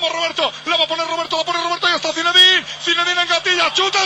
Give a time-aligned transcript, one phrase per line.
[0.00, 2.64] Vamos Roberto, la va a poner Roberto, la pone Roberto y está Zinedine.
[2.82, 3.98] Zinedine en gatilla, chuta.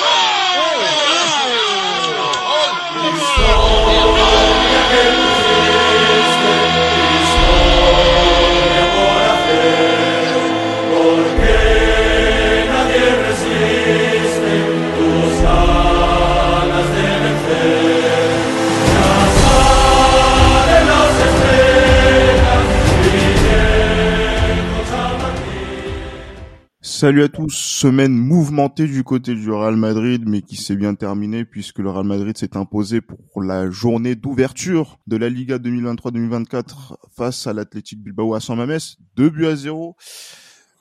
[27.04, 31.45] Salut à tous, semaine mouvementée du côté du Real Madrid, mais qui s'est bien terminée
[31.45, 37.47] puisque le Real Madrid s'est imposé pour la journée d'ouverture de la Liga 2023-2024 face
[37.47, 38.79] à l'Athletic Bilbao à San Mames,
[39.17, 39.97] 2 buts à 0.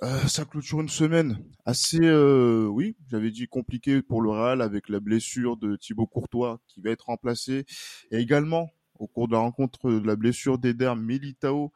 [0.03, 4.87] Euh, ça clôture une semaine assez, euh, oui, j'avais dit compliqué pour le Real avec
[4.87, 7.65] la blessure de Thibaut Courtois qui va être remplacé,
[8.11, 11.73] et également au cours de la rencontre de la blessure d'Eder Militao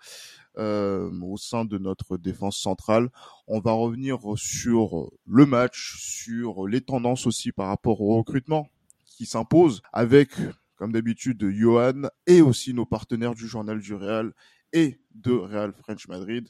[0.58, 3.10] euh, au sein de notre défense centrale.
[3.48, 8.70] On va revenir sur le match, sur les tendances aussi par rapport au recrutement
[9.06, 10.30] qui s'impose avec,
[10.76, 14.34] comme d'habitude, Johan et aussi nos partenaires du journal du Real
[14.74, 16.50] et de Real French Madrid,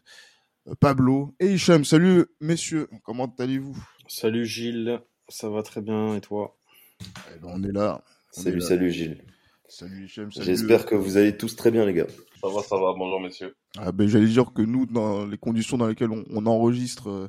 [0.68, 1.86] euh, Pablo et Hicham.
[1.86, 3.78] Salut messieurs, comment allez-vous?
[4.08, 5.00] Salut Gilles,
[5.30, 6.58] ça va très bien et toi?
[7.02, 8.04] Eh ben, On est là.
[8.38, 8.66] On salut, est là.
[8.68, 9.24] salut Gilles.
[9.68, 10.32] Salut Hicham.
[10.32, 10.46] Salut...
[10.46, 12.08] J'espère que vous allez tous très bien les gars.
[12.42, 12.94] Ça va, ça va.
[12.98, 13.56] Bonjour, messieurs.
[13.78, 17.28] Ah ben, j'allais dire que nous, dans les conditions dans lesquelles on, on enregistre euh,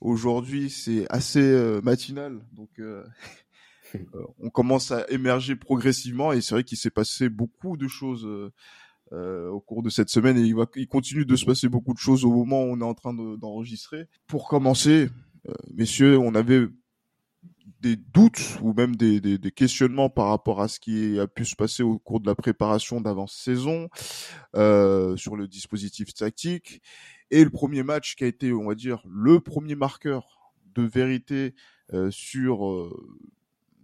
[0.00, 2.40] aujourd'hui, c'est assez euh, matinal.
[2.52, 3.04] Donc, euh,
[4.40, 6.32] on commence à émerger progressivement.
[6.32, 8.26] Et c'est vrai qu'il s'est passé beaucoup de choses
[9.12, 10.36] au cours de cette semaine.
[10.38, 12.80] Et il, va, il continue de se passer beaucoup de choses au moment où on
[12.80, 14.08] est en train d'enregistrer.
[14.26, 15.08] Pour commencer,
[15.72, 16.66] messieurs, on avait
[17.94, 21.98] doutes ou même des, questionnements par rapport à ce qui a pu se passer au
[21.98, 23.88] cours de la préparation d'avant-saison
[24.56, 26.82] euh, sur le dispositif tactique.
[27.30, 31.54] Et le premier match qui a été, on va dire, le premier marqueur de vérité
[31.92, 32.90] euh, sur, euh,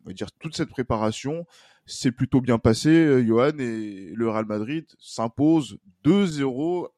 [0.04, 1.46] on va dire, toute cette préparation,
[1.86, 6.88] c'est plutôt bien passé, Johan, et le Real Madrid s'impose 2-0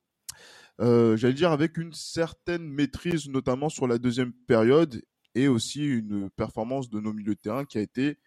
[0.81, 5.03] euh, j'allais dire avec une certaine maîtrise, notamment sur la deuxième période,
[5.35, 8.19] et aussi une performance de nos milieux de terrain qui a été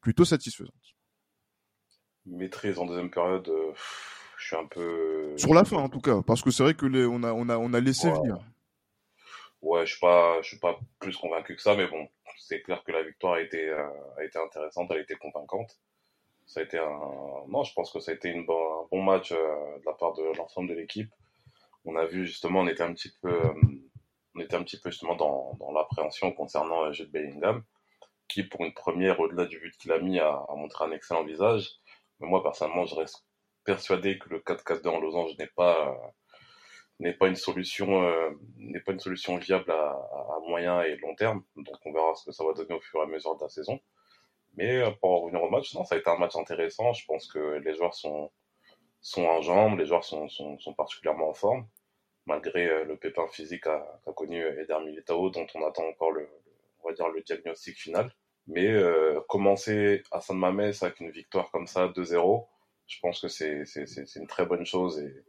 [0.00, 0.74] plutôt satisfaisante.
[2.26, 3.72] Maîtrise en deuxième période, euh,
[4.38, 5.36] je suis un peu.
[5.36, 7.48] Sur la fin en tout cas, parce que c'est vrai que les, on a on
[7.48, 8.14] a on a laissé ouais.
[8.14, 8.38] venir.
[9.60, 12.08] Ouais, je suis pas je suis pas plus convaincu que ça, mais bon,
[12.38, 13.86] c'est clair que la victoire a été euh,
[14.18, 15.78] a été intéressante, elle a été convaincante.
[16.46, 17.00] Ça a été un
[17.48, 19.92] non, je pense que ça a été une bon, un bon match euh, de la
[19.92, 21.10] part de l'ensemble de l'équipe.
[21.84, 23.34] On a vu justement, on était un petit peu
[24.34, 27.62] on était un petit peu justement dans, l'appréhension concernant Jude Bellingham,
[28.28, 31.24] qui pour une première, au-delà du but qu'il a mis, a, a, montré un excellent
[31.24, 31.70] visage.
[32.20, 33.24] Mais moi, personnellement, je reste
[33.64, 36.08] persuadé que le 4-4-2 en losange n'est pas euh,
[37.00, 38.30] n'est pas une solution euh,
[38.86, 39.96] pas une solution viable à,
[40.46, 41.42] moyen et long terme.
[41.56, 43.48] Donc on verra ce que ça va donner au fur et à mesure de la
[43.48, 43.80] saison.
[44.54, 46.92] Mais euh, pour revenir au match, non, ça a été un match intéressant.
[46.92, 48.30] Je pense que les joueurs sont
[49.00, 51.66] sont en jambes, les joueurs sont, sont particulièrement en forme
[52.26, 56.28] malgré euh, le pépin physique qu'a qu connu Eder Militao, dont on attend encore le,
[56.82, 58.12] on va dire le diagnostic final.
[58.46, 62.46] Mais euh, commencer à San Mamés avec une victoire comme ça, 2-0,
[62.86, 63.64] je pense que c'est
[64.16, 65.24] une très bonne chose et,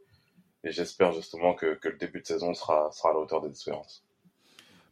[0.64, 3.50] et j'espère justement que, que, le début de saison sera, sera à la hauteur des
[3.50, 4.04] espérances.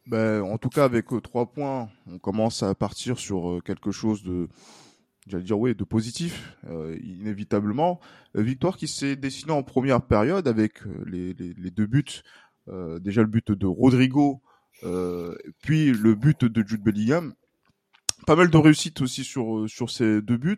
[0.07, 3.91] Ben, en tout cas, avec euh, trois points, on commence à partir sur euh, quelque
[3.91, 4.47] chose de,
[5.27, 7.99] j'allais dire oui, de positif, euh, inévitablement.
[8.35, 11.33] Euh, victoire qui s'est dessinée en première période avec euh, les,
[11.71, 12.23] deux buts.
[12.99, 14.41] Déjà le but de Rodrigo,
[14.81, 17.35] puis le but de Jude Bellingham.
[18.25, 20.57] Pas mal de réussite aussi sur ces deux buts.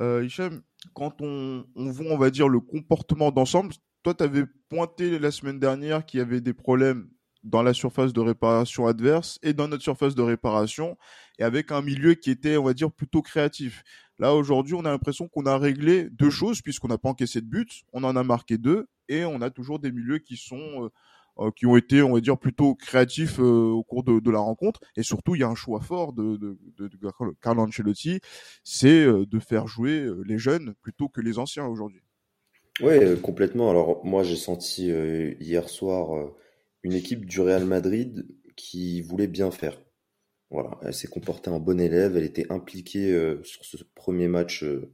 [0.00, 0.62] Euh, Hicham,
[0.94, 5.30] quand on, on voit, on va dire, le comportement d'ensemble, toi, tu avais pointé la
[5.30, 7.08] semaine dernière qu'il y avait des problèmes
[7.44, 10.96] dans la surface de réparation adverse et dans notre surface de réparation,
[11.38, 13.82] et avec un milieu qui était, on va dire, plutôt créatif.
[14.18, 17.46] Là, aujourd'hui, on a l'impression qu'on a réglé deux choses, puisqu'on n'a pas encaissé de
[17.46, 20.90] but, on en a marqué deux, et on a toujours des milieux qui sont,
[21.38, 24.80] euh, qui ont été, on va dire, plutôt créatifs euh, au cours de, la rencontre.
[24.96, 27.10] Et surtout, il y a un choix fort de, de, de, de
[27.40, 28.20] Carlo Ancelotti,
[28.64, 32.02] c'est euh, de faire jouer les jeunes plutôt que les anciens aujourd'hui.
[32.80, 33.70] Oui, complètement.
[33.70, 34.86] Alors, moi, j'ai senti
[35.40, 36.30] hier soir
[36.82, 38.26] une équipe du Real Madrid
[38.56, 39.78] qui voulait bien faire.
[40.52, 44.62] Voilà, elle s'est comportée en bon élève, elle était impliquée euh, sur ce premier match
[44.64, 44.92] euh,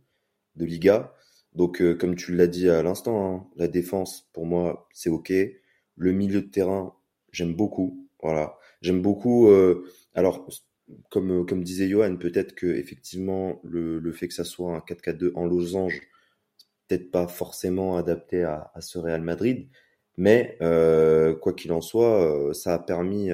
[0.55, 1.13] de Liga.
[1.53, 5.33] Donc, euh, comme tu l'as dit à l'instant, hein, la défense, pour moi, c'est OK.
[5.97, 6.95] Le milieu de terrain,
[7.33, 8.09] j'aime beaucoup.
[8.23, 9.49] Voilà, j'aime beaucoup.
[10.15, 10.49] alors,
[11.11, 15.33] comme, comme disait Johan, peut-être que effectivement le, le fait que ça soit un 4-4-2
[15.35, 16.03] en losange,
[16.87, 19.69] peut-être pas forcément adapté à, à ce Real Madrid,
[20.17, 23.31] Mais quoi qu'il en soit, ça a permis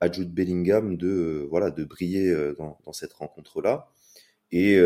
[0.00, 3.88] à Jude Bellingham de voilà de briller dans, dans cette rencontre-là.
[4.52, 4.80] Et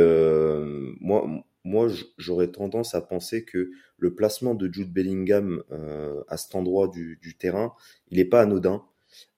[1.01, 1.89] moi, moi,
[2.19, 7.19] j'aurais tendance à penser que le placement de Jude Bellingham euh, à cet endroit du,
[7.23, 7.73] du terrain,
[8.11, 8.85] il n'est pas anodin.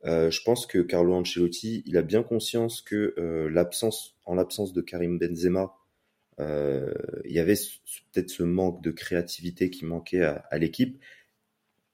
[0.06, 4.72] Euh, je pense que Carlo Ancelotti, il a bien conscience que euh, l'absence, en l'absence
[4.72, 5.74] de Karim Benzema,
[6.40, 6.94] euh,
[7.24, 7.58] il y avait
[8.12, 10.98] peut-être ce manque de créativité qui manquait à, à l'équipe.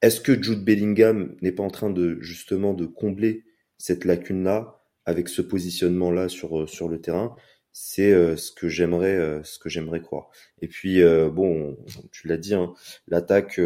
[0.00, 3.44] Est-ce que Jude Bellingham n'est pas en train de justement de combler
[3.80, 7.34] cette lacune-là avec ce positionnement-là sur sur le terrain
[7.72, 10.30] c'est euh, ce que j'aimerais euh, ce que j'aimerais croire.
[10.60, 11.76] Et puis euh, bon
[12.12, 12.74] tu l'as dit hein,
[13.08, 13.60] l'attaque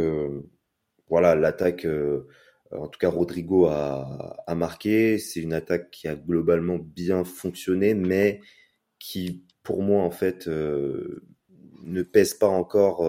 [1.09, 1.87] voilà l'attaque
[2.71, 5.19] en tout cas Rodrigo a, a marqué.
[5.19, 8.41] C'est une attaque qui a globalement bien fonctionné mais
[8.99, 13.09] qui pour moi en fait ne pèse pas encore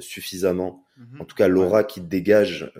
[0.00, 0.84] suffisamment.
[0.96, 2.72] Mmh en tout cas l'aura qui dégage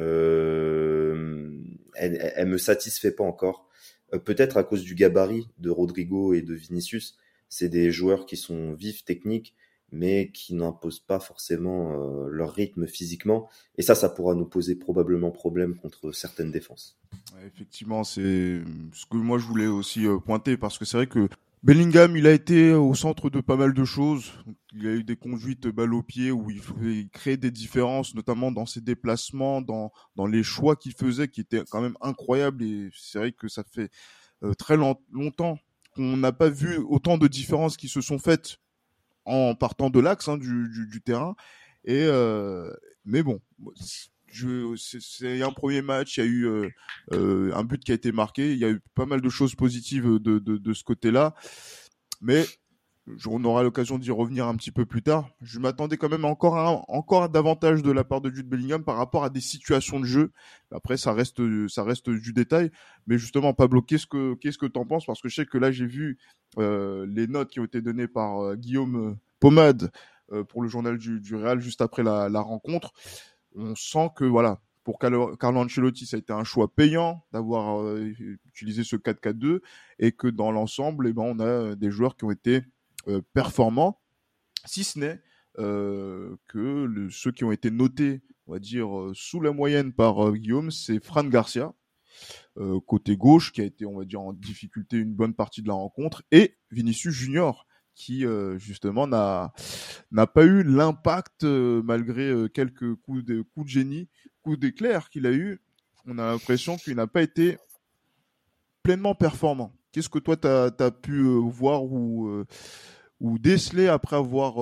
[1.99, 3.69] elle, elle me satisfait pas encore
[4.15, 7.19] euh, peut-être à cause du gabarit de Rodrigo et de Vinicius.
[7.49, 9.55] C'est des joueurs qui sont vifs, techniques,
[9.91, 13.49] mais qui n'imposent pas forcément euh, leur rythme physiquement.
[13.77, 16.99] Et ça, ça pourra nous poser probablement problème contre certaines défenses.
[17.47, 18.61] Effectivement, c'est
[18.93, 21.29] ce que moi je voulais aussi euh, pointer, parce que c'est vrai que
[21.63, 24.33] Bellingham, il a été au centre de pas mal de choses.
[24.73, 28.67] Il a eu des conduites balle au pied où il, créait des différences, notamment dans
[28.67, 32.63] ses déplacements, dans, dans les choix qu'il faisait, qui étaient quand même incroyables.
[32.63, 33.91] Et c'est vrai que ça fait
[34.45, 35.59] euh, très longtemps
[35.97, 38.59] qu'on n'a pas vu autant de différences qui se sont faites
[39.25, 41.35] en partant de l'axe hein, du, du, du, terrain.
[41.85, 42.73] Et euh,
[43.05, 43.41] mais bon,
[44.33, 46.69] c'est un premier match, il y a eu euh,
[47.13, 49.55] euh, un but qui a été marqué, il y a eu pas mal de choses
[49.55, 51.35] positives de, de, de ce côté-là,
[52.21, 52.45] mais
[53.27, 55.29] on aura l'occasion d'y revenir un petit peu plus tard.
[55.41, 58.97] Je m'attendais quand même encore à, encore davantage de la part de Jude Bellingham par
[58.97, 60.33] rapport à des situations de jeu.
[60.71, 62.71] Après, ça reste, ça reste du détail.
[63.07, 65.07] Mais justement, Pablo, qu'est-ce que, qu'est-ce que t'en penses?
[65.07, 66.19] Parce que je sais que là, j'ai vu
[66.59, 69.91] euh, les notes qui ont été données par euh, Guillaume Pomade
[70.33, 72.93] euh, pour le journal du, du Real juste après la, la rencontre
[73.55, 78.11] on sent que voilà, pour Carlo, Ancelotti, ça a été un choix payant d'avoir euh,
[78.47, 79.61] utilisé ce 4-4-2
[79.99, 82.63] et que dans l'ensemble, eh ben, on a euh, des joueurs qui ont été
[83.07, 84.01] euh, performants,
[84.65, 85.21] si ce n'est
[85.59, 91.05] que ceux qui ont été notés, on va dire, sous la moyenne par Guillaume, c'est
[91.05, 91.75] Fran Garcia,
[92.87, 95.75] côté gauche, qui a été, on va dire, en difficulté une bonne partie de la
[95.75, 97.67] rencontre, et Vinicius Junior,
[97.99, 99.53] qui euh, justement n'a
[100.13, 104.09] n'a pas eu l'impact euh, malgré euh, quelques coups de coups de génie,
[104.43, 105.61] coups d'éclair qu'il a eu.
[106.07, 107.59] On a l'impression qu'il n'a pas été
[108.83, 109.73] pleinement performant.
[109.93, 112.45] Qu'est-ce que toi tu as, pu voir ou
[113.21, 114.55] ou déceler après avoir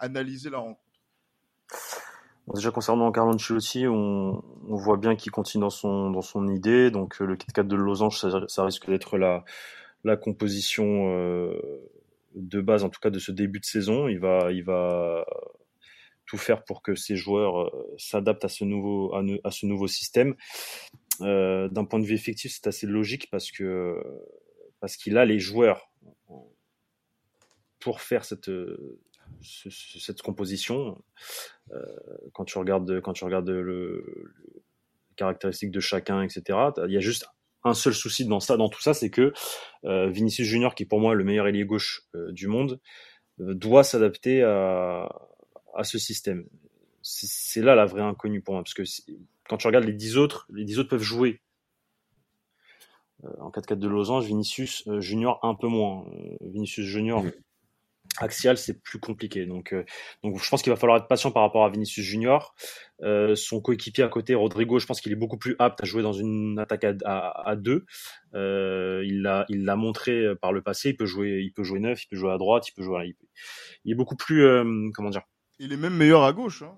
[0.00, 0.80] analysé la rencontre?
[2.54, 6.90] Déjà concernant Carlo Ancelotti, on, on voit bien qu'il continue dans son dans son idée.
[6.90, 9.44] Donc le 4-4 de losange, ça, ça risque d'être la
[10.02, 11.08] la composition
[12.34, 14.08] de base, en tout cas de ce début de saison.
[14.08, 15.24] Il va, il va
[16.26, 19.14] tout faire pour que ses joueurs euh, s'adaptent à ce nouveau,
[19.44, 20.34] à, ce nouveau système.
[21.20, 24.02] Euh, d'un point de vue effectif, c'est assez logique parce que
[24.80, 25.90] parce qu'il a les joueurs
[27.78, 28.50] pour faire cette
[29.42, 31.02] cette composition.
[31.72, 31.80] Euh,
[32.32, 34.32] quand tu regardes quand tu regardes le, le
[35.16, 36.58] caractéristique de chacun, etc.
[36.86, 37.26] Il y a juste
[37.64, 39.32] un seul souci dans ça, dans tout ça, c'est que
[39.84, 42.80] euh, Vinicius Junior, qui est pour moi le meilleur ailier gauche euh, du monde,
[43.40, 45.08] euh, doit s'adapter à,
[45.82, 46.46] ce système.
[47.02, 48.84] C'est là la vraie inconnue pour moi, parce que
[49.48, 51.40] quand tu regardes les dix autres, les dix autres peuvent jouer.
[53.40, 56.04] en 4-4 de losange, Vinicius Junior un peu moins.
[56.40, 57.24] Vinicius Junior
[58.18, 59.46] axial, c'est plus compliqué.
[59.46, 59.84] Donc, euh,
[60.22, 62.54] donc je pense qu'il va falloir être patient par rapport à Vinicius Junior.
[63.02, 66.02] Euh, son coéquipier à côté, Rodrigo, je pense qu'il est beaucoup plus apte à jouer
[66.02, 67.84] dans une attaque à, à, deux.
[68.34, 70.90] Euh, il l'a, il l'a montré par le passé.
[70.90, 73.14] Il peut jouer, il peut jouer neuf, il peut jouer à droite, il peut jouer.
[73.84, 74.46] Il, est beaucoup plus,
[74.94, 75.22] comment dire?
[75.58, 76.62] Il est même meilleur à gauche.
[76.62, 76.76] Hein.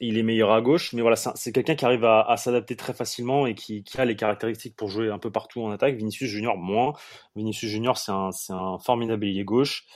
[0.00, 2.92] Il est meilleur à gauche, mais voilà, c'est quelqu'un qui arrive à, à s'adapter très
[2.92, 5.94] facilement et qui, qui, a les caractéristiques pour jouer un peu partout en attaque.
[5.94, 6.94] Vinicius Junior moins.
[7.36, 9.86] Vinicius Junior, c'est un, un formidable ailier gauche.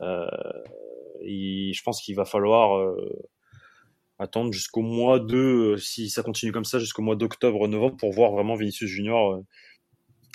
[0.00, 0.26] Euh,
[1.22, 2.96] je pense qu'il va falloir euh,
[4.18, 8.54] attendre jusqu'au mois de, si ça continue comme ça, jusqu'au mois d'octobre-novembre pour voir vraiment
[8.54, 9.44] Vinicius Junior euh,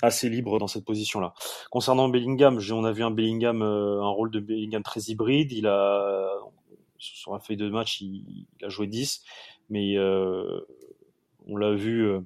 [0.02, 1.32] assez libre dans cette position-là.
[1.70, 5.52] Concernant Bellingham, on a vu un Bellingham, un rôle de Bellingham très hybride.
[5.52, 6.28] Il a,
[6.98, 9.22] sur la feuille de match, il, a joué 10,
[9.70, 10.60] mais euh,
[11.46, 12.18] on l'a vu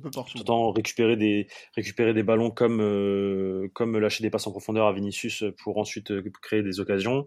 [0.00, 4.92] tout récupérer des, récupérer des ballons comme, euh, comme lâcher des passes en profondeur à
[4.92, 7.26] Vinicius pour ensuite euh, créer des occasions.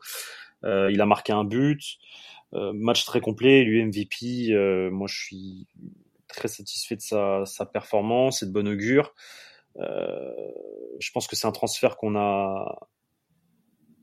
[0.63, 1.81] Euh, il a marqué un but.
[2.53, 4.53] match très complet, lui MVP.
[4.91, 5.67] moi, je suis
[6.27, 9.13] très satisfait de sa, sa performance et de bon augure.
[9.77, 12.89] je pense que c'est un transfert qu'on a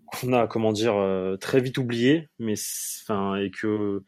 [0.06, 0.94] qu'on a comment dire
[1.40, 2.54] très vite oublié, mais
[3.02, 4.04] enfin et que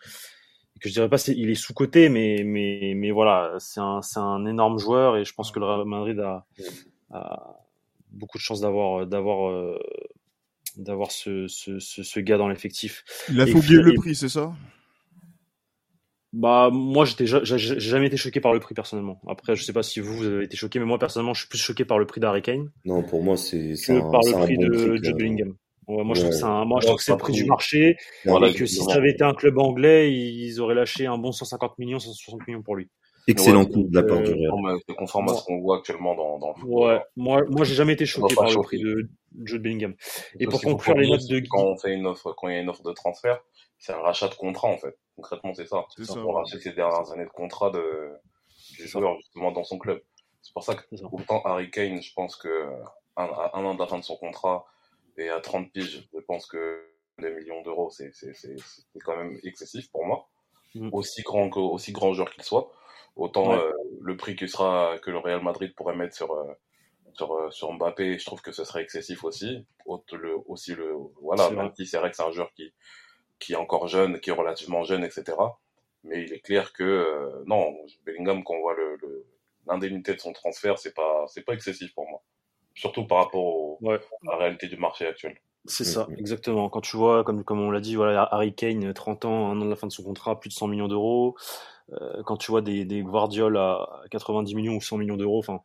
[0.81, 4.21] que je dirais pas il est sous coté, mais mais mais voilà, c'est un c'est
[4.21, 6.47] un énorme joueur et je pense que le Real Madrid a,
[7.11, 7.61] a
[8.11, 9.79] beaucoup de chance d'avoir d'avoir
[10.77, 13.05] d'avoir ce, ce, ce, gars dans l'effectif.
[13.29, 14.53] Il a fait oublier le prix, c'est ça?
[16.33, 19.21] Bah moi j'étais j'ai jamais été choqué par le prix personnellement.
[19.29, 21.49] Après je sais pas si vous vous avez été choqué mais moi personnellement je suis
[21.49, 22.73] plus choqué par le prix d'Harry Kane.
[22.85, 25.55] Non pour moi c'est que par le prix de Jude Bellingham.
[25.87, 27.45] Ouais, moi, je trouve que c'est un, moi, je trouve que c'est le prix du
[27.45, 27.97] marché.
[28.25, 31.79] et que si ça avait été un club anglais, ils auraient lâché un bon 150
[31.79, 32.91] millions, 160 millions pour lui.
[33.27, 34.79] Excellent coup de la part du Real.
[34.87, 36.89] C'est conforme à ce qu'on voit actuellement dans, dans le football.
[36.89, 39.09] Ouais, moi, moi, j'ai jamais été choqué par le prix de
[39.45, 39.95] Jude Bellingham.
[40.39, 42.61] Et pour conclure les notes de quand on fait une offre, quand il y a
[42.61, 43.41] une offre de transfert,
[43.79, 44.97] c'est un rachat de contrat, en fait.
[45.17, 45.85] Concrètement, c'est ça.
[45.97, 48.13] C'est pour racheter ces dernières années de contrat de,
[48.79, 50.01] du joueur, justement, dans son club.
[50.43, 52.49] C'est pour ça que, autant Harry Kane, je pense que,
[53.17, 54.67] un, un an de la fin de son contrat,
[55.17, 58.11] et à 30 piges, je pense que des millions d'euros, c'est
[59.05, 60.29] quand même excessif pour moi.
[60.75, 60.91] Mm.
[60.93, 62.73] Aussi grand que, aussi grand joueur qu'il soit.
[63.17, 66.53] Autant euh, le prix que sera que le Real Madrid pourrait mettre sur euh,
[67.13, 69.65] sur, euh, sur Mbappé, je trouve que ce serait excessif aussi.
[70.13, 72.75] Le, aussi le voilà, même si c'est vrai que c'est un joueur qui
[73.39, 75.37] qui est encore jeune, qui est relativement jeune, etc.
[76.03, 79.27] Mais il est clair que non, Bellingham, quand on voit le
[79.67, 82.23] l'indemnité de son transfert, c'est pas c'est pas excessif pour moi.
[82.75, 83.99] Surtout par rapport à
[84.31, 85.37] la réalité du marché actuel.
[85.67, 86.69] C'est ça, exactement.
[86.69, 89.65] Quand tu vois, comme, comme on l'a dit, voilà, Harry Kane, 30 ans, un an
[89.65, 91.37] de la fin de son contrat, plus de 100 millions d'euros.
[91.93, 95.61] Euh, quand tu vois des, des Guardiola à 90 millions ou 100 millions d'euros, enfin,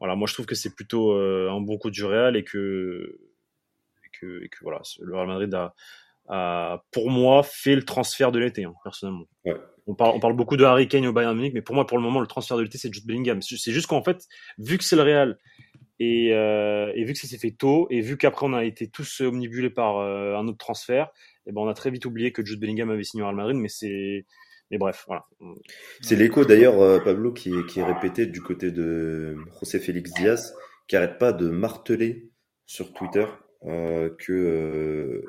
[0.00, 3.18] voilà, moi je trouve que c'est plutôt euh, un bon coup du Real et que,
[4.04, 5.74] et que, et que voilà, le Real Madrid a,
[6.28, 9.26] a, pour moi, fait le transfert de l'été, hein, personnellement.
[9.44, 9.56] Ouais.
[9.88, 11.96] On parle, on parle beaucoup de Harry Kane au Bayern Munich, mais pour moi, pour
[11.96, 13.40] le moment, le transfert de l'été, c'est Jude Bellingham.
[13.40, 14.24] C'est juste qu'en fait,
[14.58, 15.38] vu que c'est le Real
[15.98, 18.88] et, euh, et, vu que ça s'est fait tôt, et vu qu'après on a été
[18.88, 21.06] tous omnibulés par euh, un autre transfert,
[21.46, 23.36] et eh ben on a très vite oublié que Jude Bellingham avait signé au Real
[23.36, 24.26] Madrid, mais c'est,
[24.70, 25.24] mais bref, voilà.
[26.00, 30.54] C'est l'écho d'ailleurs, euh, Pablo, qui, qui, est répété du côté de José Félix Diaz,
[30.88, 32.30] qui arrête pas de marteler
[32.66, 33.26] sur Twitter
[33.64, 35.22] euh, que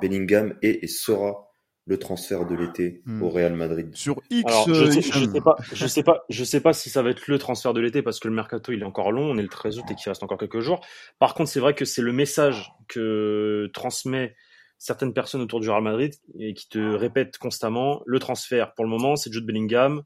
[0.00, 1.49] Bellingham est et sera
[1.90, 3.24] le transfert de l'été au hmm.
[3.24, 4.52] Real Madrid Sur X.
[4.68, 7.26] je, euh, sais, sais, pas, je sais pas, je sais pas si ça va être
[7.26, 9.48] le transfert de l'été parce que le mercato il est encore long, on est le
[9.48, 10.86] 13 août et qu'il reste encore quelques jours.
[11.18, 14.36] Par contre, c'est vrai que c'est le message que transmet
[14.78, 18.90] certaines personnes autour du Real Madrid et qui te répètent constamment le transfert pour le
[18.90, 20.02] moment c'est Jude Bellingham.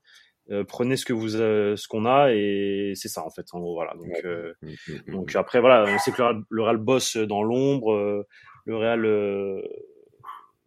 [0.50, 3.60] Euh, prenez ce que vous euh, ce qu'on a et c'est ça en fait en
[3.60, 6.62] gros voilà donc mm, mm, mm, donc après voilà on sait que le Real, le
[6.62, 8.26] Real bosse dans l'ombre
[8.66, 9.06] le Real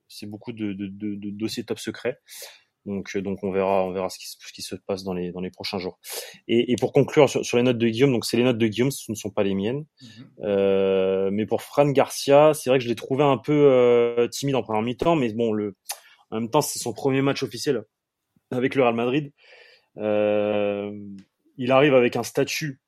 [0.08, 2.18] c'est beaucoup de, de, de, de, dossiers top secrets.
[2.88, 5.32] Donc, euh, donc on verra, on verra ce qui, ce qui se passe dans les,
[5.32, 6.00] dans les prochains jours.
[6.48, 8.68] Et, et pour conclure sur, sur, les notes de Guillaume, donc c'est les notes de
[8.68, 9.86] Guillaume, ce ne sont pas les miennes.
[10.02, 10.32] Mhm.
[10.44, 14.56] Euh, mais pour Fran Garcia, c'est vrai que je l'ai trouvé un peu euh, timide
[14.56, 15.76] en première mi-temps, mais bon, le,
[16.32, 17.84] en même temps, c'est son premier match officiel
[18.52, 19.34] avec le Real Madrid.
[19.98, 20.92] Euh,
[21.58, 22.80] il arrive avec un statut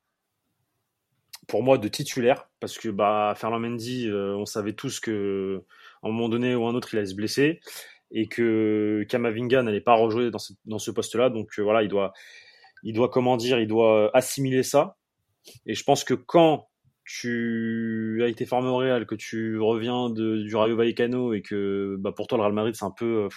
[1.47, 5.63] pour moi de titulaire parce que bah Ferland Mendy, on savait tous que
[6.03, 7.59] à un moment donné ou un autre, il allait se blesser
[8.11, 11.29] et que Kamavinga n'allait pas rejouer dans ce, dans ce poste-là.
[11.29, 12.13] Donc euh, voilà, il doit,
[12.83, 14.97] il doit comment dire, il doit assimiler ça.
[15.65, 16.67] Et je pense que quand
[17.05, 21.95] tu as été formé au Real, que tu reviens de, du Rayo Vallecano et que
[21.99, 23.29] bah, pour toi le Real Madrid c'est un peu euh,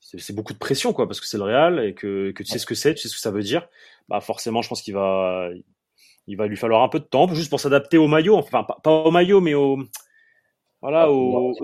[0.00, 2.58] c'est beaucoup de pression quoi parce que c'est le Real et que, que tu sais
[2.58, 3.68] ce que c'est, tu sais ce que ça veut dire.
[4.08, 5.48] Bah forcément, je pense qu'il va
[6.26, 8.78] il va lui falloir un peu de temps juste pour s'adapter au maillot, enfin pas,
[8.82, 9.78] pas au maillot mais au
[10.82, 11.54] voilà, ah, au,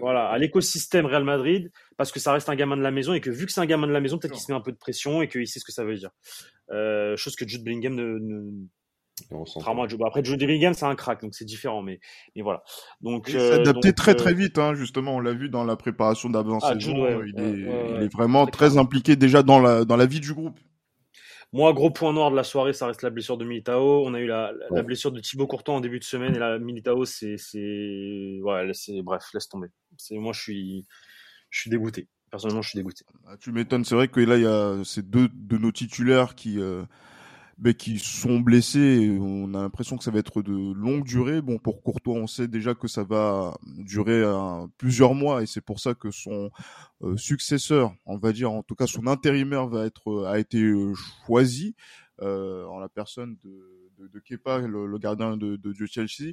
[0.00, 3.20] Voilà, à l'écosystème Real Madrid, parce que ça reste un gamin de la maison et
[3.20, 4.72] que vu que c'est un gamin de la maison, peut-être qu'il se met un peu
[4.72, 6.10] de pression et qu'il sait ce que ça veut dire.
[6.70, 8.50] Euh, chose que Jude Bellingham ne, ne...
[9.30, 10.00] Contrairement à Jude.
[10.04, 12.00] Après, Jude Bellingham, c'est un crack, donc c'est différent, mais,
[12.34, 12.62] mais voilà.
[13.02, 15.16] Donc, il s'est adapté très très euh, vite, hein, justement.
[15.16, 17.22] On l'a vu dans la préparation d'avant ah, saison.
[17.24, 20.58] il, est, il est vraiment très impliqué déjà dans la dans la vie du groupe.
[21.52, 24.06] Moi, gros point noir de la soirée, ça reste la blessure de Militao.
[24.06, 26.58] On a eu la, la blessure de Thibaut Courtois en début de semaine et la
[26.58, 29.68] Militao, c'est, c'est, ouais, c'est, bref, laisse tomber.
[29.98, 30.86] C'est, moi, je suis,
[31.50, 32.08] je suis dégoûté.
[32.30, 33.04] Personnellement, je suis dégoûté.
[33.26, 33.84] Ah, tu m'étonnes.
[33.84, 36.84] C'est vrai que là, il y a ces deux de nos titulaires qui, euh,
[37.62, 39.16] ben, qui sont blessés.
[39.20, 41.40] On a l'impression que ça va être de longue durée.
[41.40, 44.24] Bon, pour Courtois, on sait déjà que ça va durer
[44.78, 46.50] plusieurs mois et c'est pour ça que son
[47.02, 50.92] euh, successeur, on va dire, en tout cas son intérimaire va être a été euh,
[51.24, 51.76] choisi
[52.20, 56.32] euh, en la personne de, de, de Kepa, le, le gardien de, de, de Chelsea.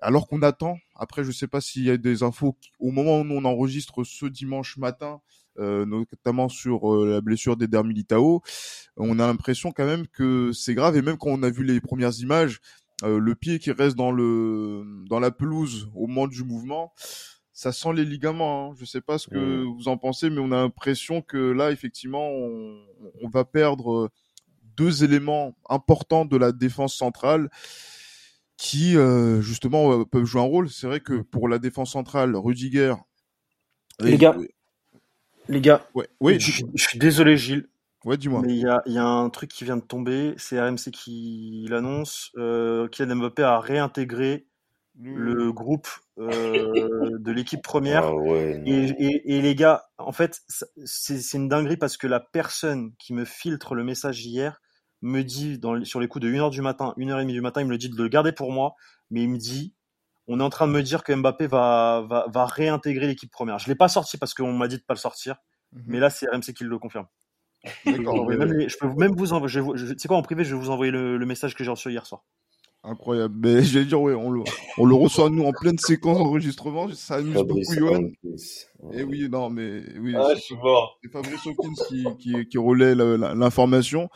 [0.00, 3.24] Alors qu'on attend, après je sais pas s'il y a des infos, au moment où
[3.30, 8.42] on enregistre ce dimanche matin, euh, notamment sur euh, la blessure d'Eder Militao,
[8.96, 11.80] on a l'impression quand même que c'est grave, et même quand on a vu les
[11.80, 12.60] premières images,
[13.04, 16.92] euh, le pied qui reste dans le dans la pelouse au moment du mouvement,
[17.52, 18.70] ça sent les ligaments.
[18.70, 18.76] Hein.
[18.78, 19.64] Je sais pas ce que Mmh.
[19.76, 22.78] vous en pensez, mais on a l'impression que là, effectivement, on,
[23.22, 24.10] on va perdre
[24.76, 27.48] deux éléments importants de la défense centrale
[28.58, 30.70] qui, euh, justement, euh, peuvent jouer un rôle.
[30.70, 32.94] C'est vrai que pour la défense centrale, Rudiger...
[34.00, 34.36] Les et- gars,
[35.48, 37.68] Les gars, Ouais, oui, je, je suis désolé Gilles,
[38.04, 38.42] ouais, dis-moi.
[38.44, 40.90] mais il y a, il y a un truc qui vient de tomber, c'est RMC
[40.92, 44.46] qui l'annonce, euh, Kylian Mbappé a réintégré
[44.98, 45.88] le groupe
[46.18, 48.04] euh, de l'équipe première.
[48.04, 48.94] Ah ouais, Et, non.
[48.98, 50.40] et, et les gars, en fait,
[50.84, 54.60] c'est une dinguerie parce que la personne qui me filtre le message hier
[55.02, 57.72] me dit dans, sur les coups de 1h du matin, 1h30 du matin, il me
[57.72, 58.74] le dit de le garder pour moi,
[59.10, 59.74] mais il me dit,
[60.28, 63.58] on est en train de me dire que Mbappé va, va, va réintégrer l'équipe première.
[63.58, 65.36] Je l'ai pas sorti parce qu'on m'a dit de pas le sortir,
[65.72, 65.82] Mhm.
[65.86, 67.06] mais là c'est RMC qui le confirme.
[67.84, 70.16] Je, peux même les- je peux même vous envoyer, je, vais je- tu sais quoi,
[70.16, 72.22] en privé, je vais vous envoyer le, le message que j'ai reçu hier soir.
[72.84, 73.34] Incroyable.
[73.38, 74.42] Mais j'allais dire, ouais, on le,
[74.78, 76.88] on le reçoit nous en pleine séquence d'enregistrement.
[76.94, 77.96] Ça amuse Fabrice beaucoup, Johan.
[77.96, 78.92] Hankins.
[78.92, 80.96] Et oui, non, mais oui, Ah, c'est- je suis mort.
[81.02, 84.08] c'est Fabrice Hawkins qui, qui, qui relaie la- la- l'information.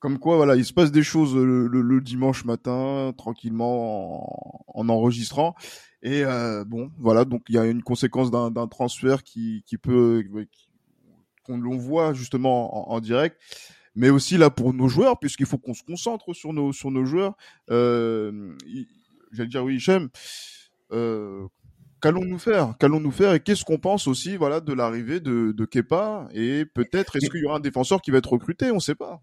[0.00, 4.80] Comme quoi, voilà, il se passe des choses le, le- le dimanche matin, tranquillement, en,
[4.80, 5.54] en enregistrant.
[6.02, 10.24] Et euh, bon, voilà, donc il y a une conséquence d'un transfert qui, qui peut,
[11.44, 13.38] qu'on l'on voit justement en, en direct,
[13.94, 17.04] mais aussi là pour nos joueurs, puisqu'il faut qu'on se concentre sur nos sur nos
[17.04, 17.36] joueurs.
[17.70, 18.56] Euh,
[19.32, 20.08] J'allais dire oui, Hichem.
[20.92, 21.46] Euh,
[22.00, 22.74] Qu'allons-nous faire?
[22.78, 23.34] Qu'allons-nous faire?
[23.34, 26.28] Et qu'est-ce qu'on pense aussi, voilà, de l'arrivée de, de Kepa?
[26.32, 28.70] Et peut-être, est-ce qu'il y aura un défenseur qui va être recruté?
[28.70, 29.20] On ne sait pas.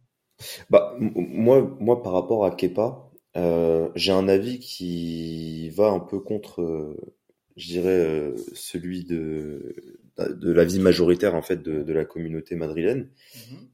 [0.70, 6.00] Bah, m- moi, moi, par rapport à Kepa, euh, j'ai un avis qui va un
[6.00, 6.96] peu contre, euh,
[7.56, 9.76] je dirais, euh, celui de,
[10.18, 13.10] de l'avis majoritaire en fait de, de la communauté madrilène.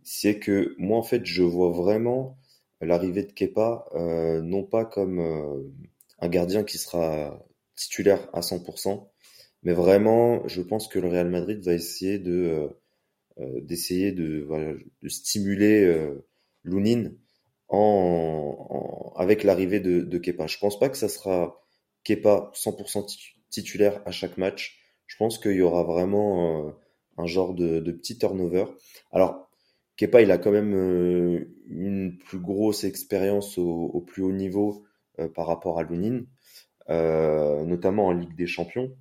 [0.04, 2.38] C'est que moi, en fait, je vois vraiment
[2.82, 5.64] l'arrivée de Kepa euh, non pas comme euh,
[6.20, 7.40] un gardien qui sera
[7.76, 9.12] titulaire à 100%,
[9.64, 12.70] mais vraiment, je pense que le Real Madrid va essayer de
[13.62, 16.26] d'essayer de, voilà, de stimuler euh,
[16.64, 17.18] Lounine
[19.16, 20.48] avec l'arrivée de, Kepa.
[20.48, 21.60] Je pense pas que ça sera
[22.04, 24.80] Kepa 100% titu- titulaire à chaque match.
[25.08, 26.72] Je pense qu'il y aura vraiment euh,
[27.18, 28.66] un genre de, petit turnover.
[29.12, 29.50] Alors,
[29.98, 34.86] Kepa, il a quand même euh, une plus grosse expérience au, plus haut niveau
[35.20, 36.26] euh, par rapport à Lounine,
[36.90, 38.96] notamment en Ligue des Champions.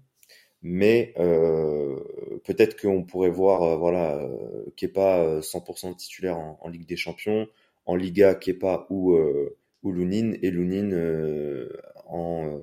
[0.62, 1.98] Mais euh,
[2.44, 6.96] peut-être qu'on pourrait voir euh, voilà euh, Kepa euh, 100% titulaire en, en Ligue des
[6.96, 7.48] Champions,
[7.87, 11.68] en Liga Kepa ou euh, ou Lunin et Lunin euh,
[12.07, 12.59] en euh,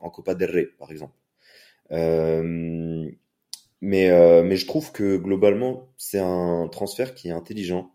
[0.00, 1.14] en Copa del Rey par exemple.
[1.92, 3.10] Euh,
[3.80, 7.90] mais euh, mais je trouve que globalement c'est un transfert qui est intelligent,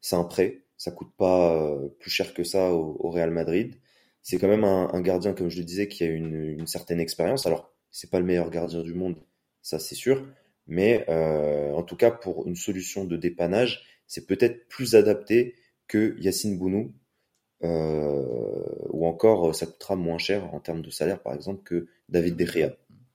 [0.00, 3.74] c'est un prêt, ça coûte pas euh, plus cher que ça au, au Real Madrid.
[4.22, 7.00] C'est quand même un, un gardien comme je le disais qui a une, une certaine
[7.00, 7.46] expérience.
[7.46, 9.14] Alors c'est pas le meilleur gardien du monde,
[9.62, 10.26] ça c'est sûr,
[10.66, 15.54] mais euh, en tout cas pour une solution de dépannage, c'est peut-être plus adapté
[15.86, 16.92] que Yacine Bounou,
[17.62, 18.24] euh,
[18.90, 22.34] ou encore euh, ça coûtera moins cher en termes de salaire par exemple que David
[22.34, 22.72] De Gea.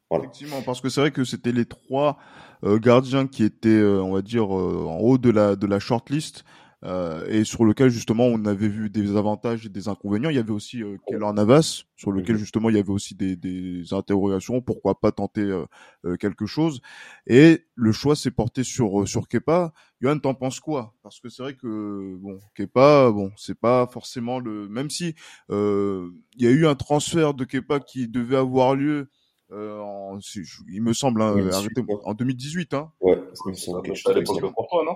[0.10, 0.24] Voilà.
[0.24, 2.18] Effectivement, parce que c'est vrai que c'était les trois
[2.64, 6.46] gardiens qui étaient, on va dire, en haut de la de la shortlist
[6.86, 10.30] euh, et sur lequel justement on avait vu des avantages et des inconvénients.
[10.30, 12.40] Il y avait aussi euh, Keylor Navas, sur lequel Mhm.
[12.40, 14.62] justement il y avait aussi des, des interrogations.
[14.62, 15.66] Pourquoi pas tenter euh,
[16.06, 16.82] euh, quelque chose?
[17.28, 19.74] Et le choix s'est porté sur euh, sur Kepa.
[20.02, 20.94] Johan, t'en penses quoi?
[21.04, 24.70] Parce que c'est vrai que bon, Kepa, bon, c'est pas forcément le.
[24.70, 25.16] Même si
[25.52, 29.10] euh, il y a eu un transfert de Kepa qui devait avoir lieu.
[29.52, 32.02] Euh, en, si- je- il me semble, hein, 2018, arrêtez-moi, ouais.
[32.06, 32.92] en 2018, hein.
[33.02, 34.96] Ouais, doit quelque chose à l'époque de Courtois, non?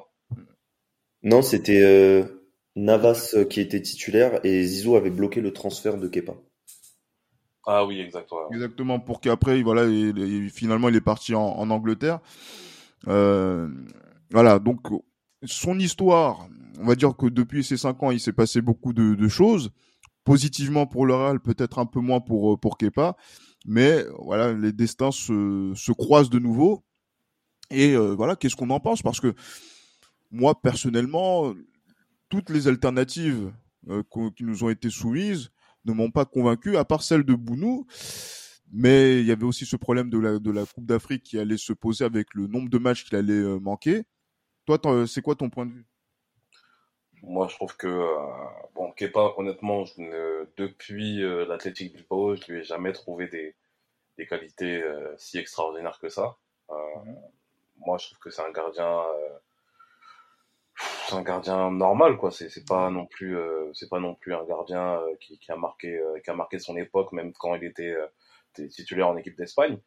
[1.24, 2.24] Non, c'était euh,
[2.76, 6.34] Navas euh, qui était titulaire et Zizou avait bloqué le transfert de Kepa.
[7.66, 8.30] Ah oui, exact.
[8.32, 8.40] ouais.
[8.56, 12.20] Exactement, pour qu'après, voilà, il- il- finalement, il est parti en, en Angleterre.
[13.08, 13.70] Euh,
[14.32, 14.82] voilà, donc
[15.46, 16.48] son histoire,
[16.80, 19.72] on va dire que depuis ces cinq ans, il s'est passé beaucoup de, de choses.
[20.26, 23.18] Positivement pour le Real, peut-être un peu moins pour pour Kepa,
[23.66, 26.84] mais voilà, les destins se, se croisent de nouveau.
[27.72, 29.02] Et euh, voilà, qu'est-ce qu'on en pense?
[29.02, 29.34] Parce que
[30.34, 31.54] moi, personnellement,
[32.30, 33.54] toutes les alternatives
[33.90, 34.04] euh,
[34.36, 35.52] qui nous ont été soumises
[35.86, 37.88] ne m'ont pas convaincu, à part celle de Bounou.
[38.72, 41.58] Mais il y avait aussi ce problème de la, de la Coupe d'Afrique qui allait
[41.58, 44.04] se poser avec le nombre de matchs qu'il allait euh, manquer.
[44.66, 45.86] Toi, t'en- c'est quoi ton point de vue?
[47.24, 48.18] Moi, je trouve que, euh,
[48.76, 53.56] bon, Kepa, honnêtement, je ne- depuis euh, l'Athletic Bilbao, je lui ai jamais trouvé des,
[54.18, 56.38] des qualités euh, si extraordinaires que ça.
[56.72, 56.76] Euh,
[57.78, 59.38] moi, je trouve que c'est un gardien, euh,
[61.08, 62.32] c'est un gardien normal, quoi.
[62.32, 65.52] C'est c'est pas non plus, euh, c'est pas non plus un gardien euh, qui, qui
[65.52, 68.08] a marqué, euh, qui a marqué son époque, même quand il était, euh,
[68.52, 69.80] était titulaire en équipe d'Espagne.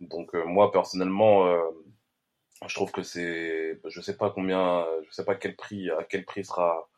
[0.00, 1.62] Donc, euh, moi, personnellement, euh,
[2.66, 6.24] je trouve que c'est, je sais pas combien, je sais pas quel prix, à quel
[6.24, 6.88] prix sera,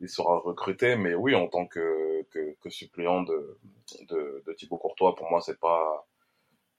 [0.00, 3.58] il sera recruté, mais oui, en tant que, que, que suppléant de,
[4.08, 6.06] de, de Thibaut Courtois, pour moi, c'est pas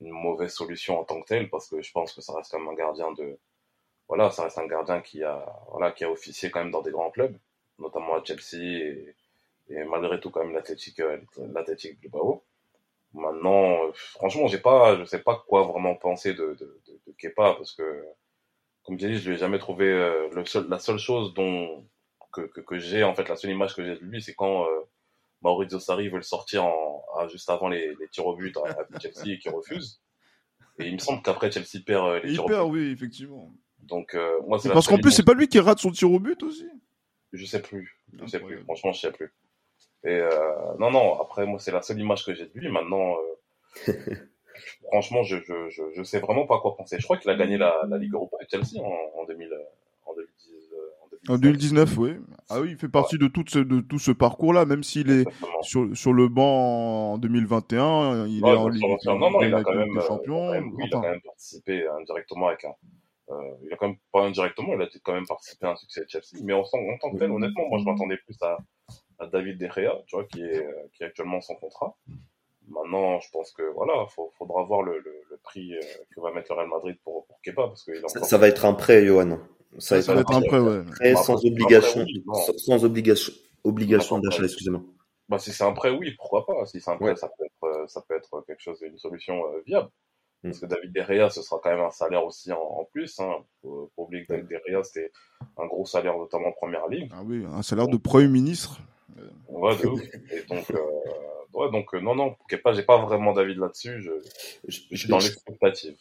[0.01, 2.59] une mauvaise solution en tant que telle, parce que je pense que ça reste quand
[2.59, 3.39] même un gardien de,
[4.07, 6.91] voilà, ça reste un gardien qui a, voilà, qui a officié quand même dans des
[6.91, 7.35] grands clubs,
[7.79, 9.15] notamment à Chelsea et,
[9.69, 11.17] et malgré tout quand même l'Athletic, euh,
[11.53, 12.43] l'Athletic Bilbao.
[13.13, 17.53] Maintenant, franchement, j'ai pas, je sais pas quoi vraiment penser de, de, de, de Kepa,
[17.53, 18.03] parce que,
[18.83, 21.85] comme j'ai dit, je lui ai jamais trouvé euh, le seul, la seule chose dont
[22.31, 24.65] que, que, que j'ai, en fait, la seule image que j'ai de lui, c'est quand
[24.65, 24.79] euh,
[25.41, 28.61] Maurizio Sarri veut le sortir en, à- juste avant les, les tirs au but à,
[28.95, 30.01] à Chelsea et qu'il refuse.
[30.79, 32.79] Et il me semble qu'après Chelsea perd euh, les Il tirs au perd, but.
[32.79, 33.53] oui, effectivement.
[33.87, 36.19] Donc euh, moi c'est Parce qu'en plus, c'est pas lui qui rate son tir au
[36.19, 36.67] but aussi.
[37.33, 38.59] je sais plus, je sais plus.
[38.63, 39.33] Franchement, je sais plus.
[40.05, 40.29] Et euh,
[40.79, 42.69] non non, après moi c'est la seule image que j'ai de lui.
[42.69, 43.15] Maintenant,
[43.87, 43.93] euh,
[44.91, 46.97] franchement, je, je je je sais vraiment pas quoi penser.
[46.99, 49.49] Je crois qu'il a gagné la, la Ligue Europa avec Chelsea en, en 2000
[50.05, 52.15] en 2010 euh, en En 2019, oui.
[52.49, 55.25] Ah oui, il fait partie de, tout ce, de tout ce parcours-là, même s'il est
[55.61, 59.63] sur, sur le banc en 2021, il Ouais, est en Ligue, Non, non, des même,
[60.05, 60.53] Champions.
[60.53, 62.73] il a quand même participé indirectement avec un.
[63.29, 66.01] Euh, il a quand même pas indirectement, il a quand même participé à un succès
[66.01, 66.43] de Chelsea.
[66.43, 68.57] Mais en, tant- en tant que tel, honnêtement, moi je m'attendais plus à,
[69.19, 71.95] à David De Gea, tu vois, qui est, euh, qui est actuellement sans contrat.
[72.67, 75.81] Maintenant, je pense que voilà, faut, faudra voir le, le, le prix euh,
[76.15, 78.25] que va mettre le Real Madrid pour, pour Kepa, parce est Ça, encore.
[78.25, 79.39] ça va être un prêt, Johan.
[79.79, 80.83] Ça, ça va être un prêt, ouais.
[80.85, 84.81] prêt Bah, sans obligation, oui, sans, sans obligation, d'achat, excusez-moi.
[85.27, 86.65] Bah, si c'est un prêt, oui, pourquoi pas.
[86.65, 87.15] Si c'est un prêt, Ouais.
[87.15, 89.89] ça peut être, ça peut être quelque chose, une solution euh, viable.
[90.43, 90.49] Mm.
[90.49, 93.19] Parce que David De Gea, ce sera quand même un salaire aussi en, en plus.
[93.19, 93.37] Hein.
[93.61, 95.11] Faut, faut oublier que David De Gea, c'était
[95.57, 97.09] un gros salaire, notamment en première ligue.
[97.13, 98.79] Ah oui, un salaire de Premier ministre.
[99.47, 100.01] Ouais, de ouf.
[100.31, 100.79] Et donc, euh,
[101.53, 104.01] ouais, donc euh, non, non, j'ai pas vraiment d'avis là-dessus.
[104.01, 104.11] Je,
[104.67, 105.95] Je- je suis dans je- l'expectative.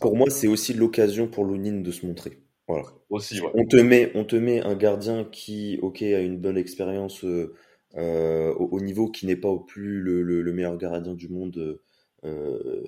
[0.00, 2.38] pour moi, c'est aussi l'occasion pour Lounine de se montrer.
[2.66, 2.86] Voilà.
[3.10, 3.50] Aussi, ouais.
[3.54, 7.54] On te met, on te met un gardien qui, ok, a une bonne expérience euh,
[7.96, 11.28] euh, au, au niveau qui n'est pas au plus le, le- le meilleur gardien du
[11.28, 11.78] monde.
[12.24, 12.82] Euh,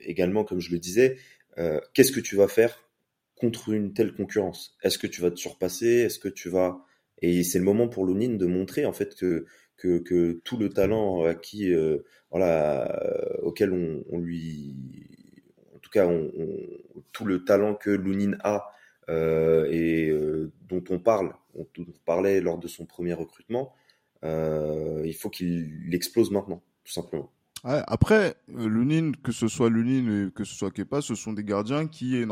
[0.00, 1.16] également, comme je le disais,
[1.58, 2.88] euh, qu'est-ce que tu vas faire
[3.36, 4.76] contre une telle concurrence?
[4.82, 5.86] Est-ce que tu vas te surpasser?
[5.86, 6.84] Est-ce que tu vas
[7.22, 11.22] Et c'est le moment pour Lounine de montrer en fait que que, tout le talent
[11.22, 11.98] acquis, euh,
[12.32, 13.00] voilà,
[13.42, 14.74] auquel on, lui,
[15.72, 16.10] en tout cas,
[17.12, 18.72] tout le talent que Lounine a
[19.08, 20.12] et
[20.68, 21.64] dont on parle, on
[22.04, 23.72] parlait lors de son premier recrutement,
[24.24, 27.30] il faut qu'il explose maintenant, tout simplement.
[27.64, 31.32] Ouais, après, euh, Lunin, que ce soit Lunin et que ce soit Kepa, ce sont
[31.32, 32.24] des gardiens qui,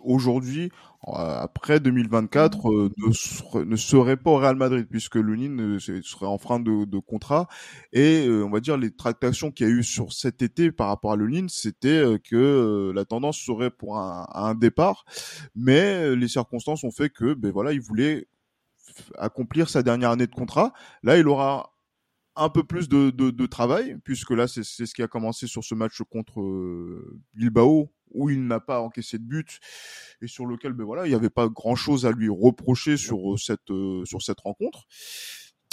[0.00, 0.70] aujourd'hui,
[1.06, 6.02] après 2024, euh, ne, seraient, ne seraient pas au Real Madrid, puisque Lunin euh, se-
[6.02, 7.48] serait en frein de, de contrat.
[7.94, 10.88] Et euh, on va dire, les tractations qu'il y a eu sur cet été par
[10.88, 15.06] rapport à Lunin, c'était euh, que la tendance serait pour un, un départ.
[15.54, 18.26] Mais les circonstances ont fait que, ben voilà, il voulait
[19.18, 20.72] accomplir sa dernière année de contrat.
[21.02, 21.72] Là, il aura
[22.38, 25.64] un peu plus de, de, de travail, puisque là, c'est ce qui a commencé sur
[25.64, 29.58] ce match contre euh, Bilbao, où il n'a pas encaissé de but,
[30.22, 33.36] et sur lequel, ben voilà, il n'y avait pas grand-chose à lui reprocher sur euh,
[33.36, 34.84] cette, euh, sur cette rencontre.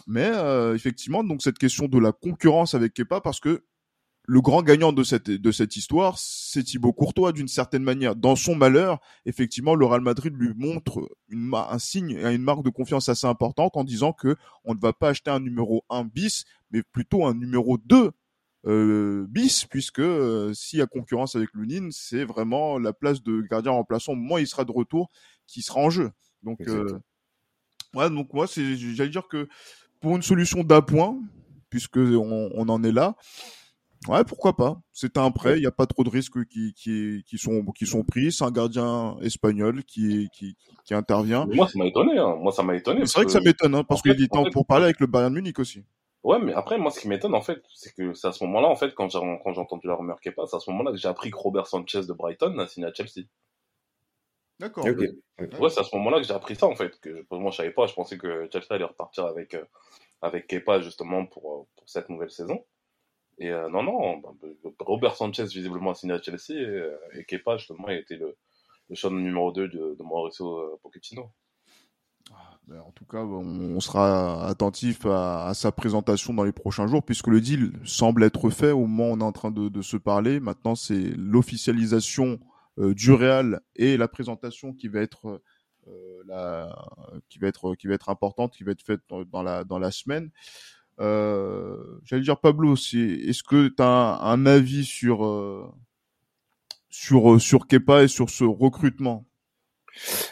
[0.08, 3.64] Mais euh, effectivement, donc cette question de la concurrence avec Kepa, parce que
[4.28, 8.16] le grand gagnant de cette, de cette histoire, c'est Thibaut Courtois, d'une certaine manière.
[8.16, 12.64] Dans son malheur, effectivement, le Real Madrid lui montre une, un signe et une marque
[12.64, 16.06] de confiance assez importante en disant que on ne va pas acheter un numéro 1
[16.06, 18.12] bis, mais plutôt un numéro 2
[18.68, 23.42] euh, bis, puisque euh, s'il y a concurrence avec Lunin, c'est vraiment la place de
[23.42, 25.12] gardien remplaçant au moment où il sera de retour
[25.46, 26.12] qui sera en jeu.
[26.42, 27.00] Donc, euh,
[27.94, 29.48] ouais, donc moi, j'allais dire que
[30.00, 31.20] pour une solution d'appoint,
[31.70, 33.16] puisque on, on en est là,
[34.08, 34.82] ouais, pourquoi pas.
[34.92, 37.86] C'est un prêt, il n'y a pas trop de risques qui, qui, qui sont, qui
[37.86, 38.32] sont pris.
[38.32, 41.46] C'est un gardien espagnol qui, qui, qui intervient.
[41.48, 42.18] Mais moi, ça m'a étonné.
[42.18, 42.36] Hein.
[42.36, 43.02] Moi, ça m'a étonné.
[43.02, 45.08] Mais C'est vrai que ça m'étonne, hein, parce qu'il en fait- pour parler avec le
[45.08, 45.84] Bayern Munich aussi.
[46.24, 48.68] Ouais, mais après, moi, ce qui m'étonne, en fait, c'est que c'est à ce moment-là,
[48.68, 50.98] en fait, quand j'ai, quand j'ai entendu la rumeur Kepa, c'est à ce moment-là que
[50.98, 53.28] j'ai appris que Robert Sanchez de Brighton a signé à Chelsea.
[54.60, 54.86] D'accord.
[54.88, 55.00] Ok.
[55.60, 57.00] Ouais, c'est à ce moment-là que j'ai appris ça, en fait.
[57.00, 57.86] Que je, moi, je savais pas.
[57.88, 59.64] Je pensais que Chelsea allait repartir avec, euh,
[60.22, 62.66] avec Kepa, justement, pour, euh, pour cette nouvelle saison.
[63.38, 66.52] Et euh, non, non, bah, bah, Robert Sanchez, visiblement, a signé à Chelsea.
[66.52, 66.96] Et, euh,
[67.28, 68.38] Kepa, justement, a été le,
[68.90, 71.30] le choix numéro 2 de, de Mauricio euh, Pochettino.
[72.68, 77.28] Ben, en tout cas, on, sera attentif à, sa présentation dans les prochains jours, puisque
[77.28, 80.40] le deal semble être fait au moment où on est en train de, se parler.
[80.40, 82.40] Maintenant, c'est l'officialisation
[82.78, 85.40] du Real et la présentation qui va être
[87.30, 90.32] qui va être qui va être importante, qui va être faite la dans la semaine.
[91.00, 95.66] Euh, J'allais dire Pablo, est-ce que tu as un, avis sur euh,
[96.90, 99.26] sur sur Kepa et sur ce recrutement?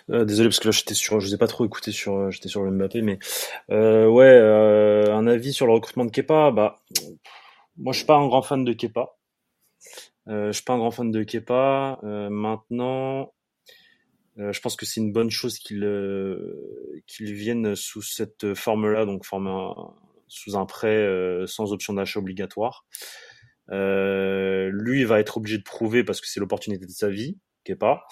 [0.09, 2.31] Euh, désolé parce que là j'étais sur, je vous ai pas trop écouté sur, euh,
[2.31, 3.19] j'étais sur le Mbappé, mais
[3.71, 6.51] euh, ouais, euh, un avis sur le recrutement de Kepa?
[6.51, 6.81] Bah,
[7.77, 9.15] moi je suis pas un grand fan de Kepa.
[10.27, 11.99] Euh, je suis pas un grand fan de Kepa.
[12.03, 13.33] maintenant,
[14.37, 15.83] je pense que c'est une bonne chose qu'il
[17.07, 19.47] qu'il vienne sous cette forme-là, donc forme
[20.33, 21.07] sous un prêt
[21.47, 22.85] sans option d'achat obligatoire.
[23.69, 28.03] lui va être obligé de prouver parce que c'est l'opportunité de sa vie, Kepa.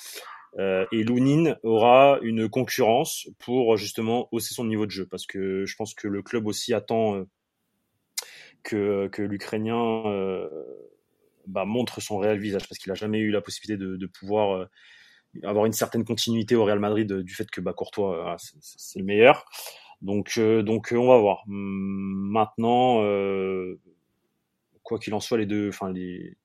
[0.60, 5.66] Euh, et Lounine aura une concurrence pour justement hausser son niveau de jeu parce que
[5.66, 7.16] je pense que le club aussi attend
[8.74, 10.50] euh, que, l'Ukrainien euh,
[11.48, 14.66] bah, montre son réel visage parce qu'il a jamais eu la possibilité de, pouvoir euh,
[15.44, 19.46] avoir une certaine continuité au Real Madrid du fait que bah, Courtois c'est le meilleur.
[20.02, 21.44] Donc donc on va voir.
[21.48, 23.02] Maintenant
[24.84, 26.38] quoi qu'il en soit les deux enfin les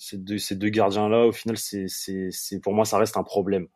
[0.00, 3.22] ces deux, ces deux gardiens-là, au final, c'est, c'est, c'est, pour moi, ça reste un
[3.22, 3.68] problème.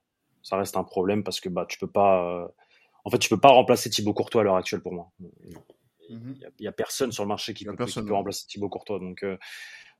[0.42, 2.24] Ça reste un problème parce que bah, tu peux pas.
[2.24, 2.48] Euh,
[3.04, 5.12] en fait, tu peux pas remplacer Thibaut Courtois à l'heure actuelle pour moi.
[6.08, 8.98] Il mm y, a personne sur le marché qui, peut, qui peut, remplacer Thibaut Courtois.
[9.00, 9.37] Donc, euh,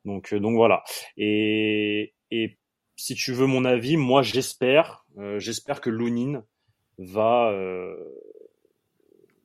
[0.07, 0.83] donc, euh, donc voilà.
[1.19, 2.59] Et, et
[2.97, 5.05] si tu veux mon avis, moi, j'espère,
[5.37, 6.43] j'espère que Lounine
[6.97, 7.53] va,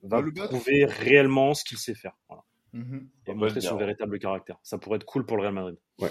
[0.02, 2.16] va prouver réellement ce qu'il sait faire.
[2.28, 2.44] Voilà.
[2.72, 4.56] Mm Et montrer son véritable caractère.
[4.62, 5.76] Ça pourrait être cool pour le Real Madrid.
[6.00, 6.10] Ouais.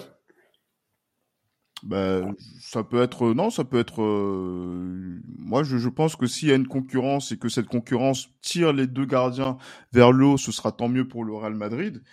[1.84, 4.02] Ben, ça peut être non, ça peut être.
[4.02, 8.30] Euh, moi, je, je, pense que s'il y a une concurrence et que cette concurrence
[8.42, 9.58] tire les deux gardiens
[9.94, 12.04] vers le haut, ce sera tant mieux pour le Real Madrid.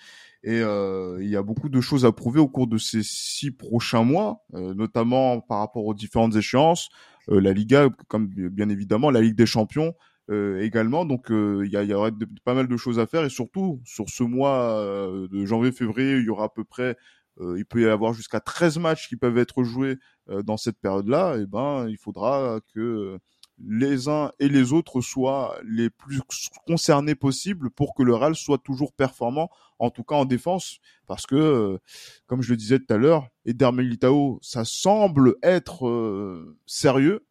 [0.46, 3.50] Et euh, il y a beaucoup de choses à prouver au cours de ces six
[3.50, 6.88] prochains mois, euh, notamment par rapport aux différentes échéances,
[7.30, 9.94] euh, la Liga, comme bien évidemment la Ligue des Champions
[10.28, 11.04] également.
[11.04, 12.12] Donc il y, y aurait
[12.44, 14.82] pas mal de choses à faire et surtout sur ce mois
[15.30, 16.96] de janvier-février, il y aura à peu près
[17.40, 19.98] euh, il peut y avoir jusqu'à 13 matchs qui peuvent être joués
[20.30, 23.18] euh, dans cette période-là, et eh ben il faudra que
[23.58, 26.20] les uns et les autres soient les plus
[26.66, 31.26] concernés possibles pour que le Real soit toujours performant, en tout cas en défense, parce
[31.26, 31.78] que, euh,
[32.26, 37.26] comme je le disais tout à l'heure, Eder Militao, ça semble être sérieux,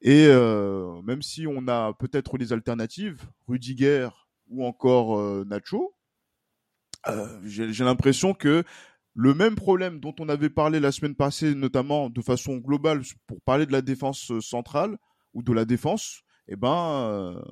[0.00, 0.28] et
[1.04, 4.08] même si on a peut-être les alternatives, Rudiger
[4.48, 5.94] ou encore Nacho,
[7.44, 8.64] j'ai l'impression que
[9.20, 13.40] le même problème dont on avait parlé la semaine passée, notamment de façon globale pour
[13.40, 14.96] parler de la défense euh, centrale
[15.34, 17.42] ou de la défense, eh ben, euh,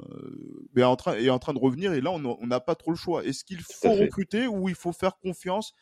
[0.76, 2.96] est, en train, est en train de revenir et là on n'a pas trop le
[2.96, 3.24] choix.
[3.24, 5.72] Est-ce qu'il faut recruter ou il faut faire confiance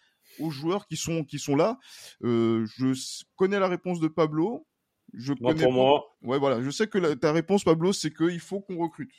[0.40, 1.78] aux joueurs qui sont, qui sont là?
[2.22, 2.94] Euh, Je
[3.36, 4.66] connais la réponse de Pablo.
[5.16, 8.78] Je pour moi, ouais voilà, je sais que ta réponse Pablo, c'est qu'il faut qu'on
[8.78, 9.10] recrute.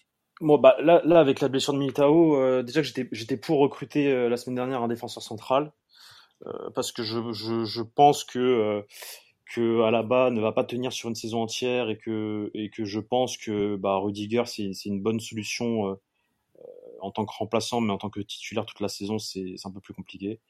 [0.41, 4.11] Bon, bah, là, là, avec la blessure de Militao, euh, déjà que j'étais, pour recruter
[4.11, 5.71] euh, la semaine dernière un défenseur central.
[6.45, 8.83] Euh, parce que je, je, je pense que
[9.53, 12.99] que Alaba ne va pas tenir sur une saison entière et que et que je
[12.99, 15.97] pense que bah, Rudiger c'est c'est une bonne solution
[16.99, 19.71] en tant que remplaçant, mais en tant que titulaire toute la saison c'est c'est un
[19.71, 20.41] peu plus compliqué.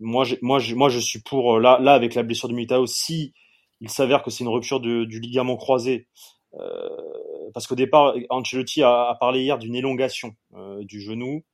[0.00, 3.32] Moi moi moi je suis pour là là avec la blessure de Militao si
[3.80, 6.08] il s'avère que c'est une rupture de, du ligament croisé
[6.54, 6.88] euh,
[7.52, 10.34] parce qu'au départ Ancelotti a, a, parlé hier d'une élongation
[10.80, 11.44] du genou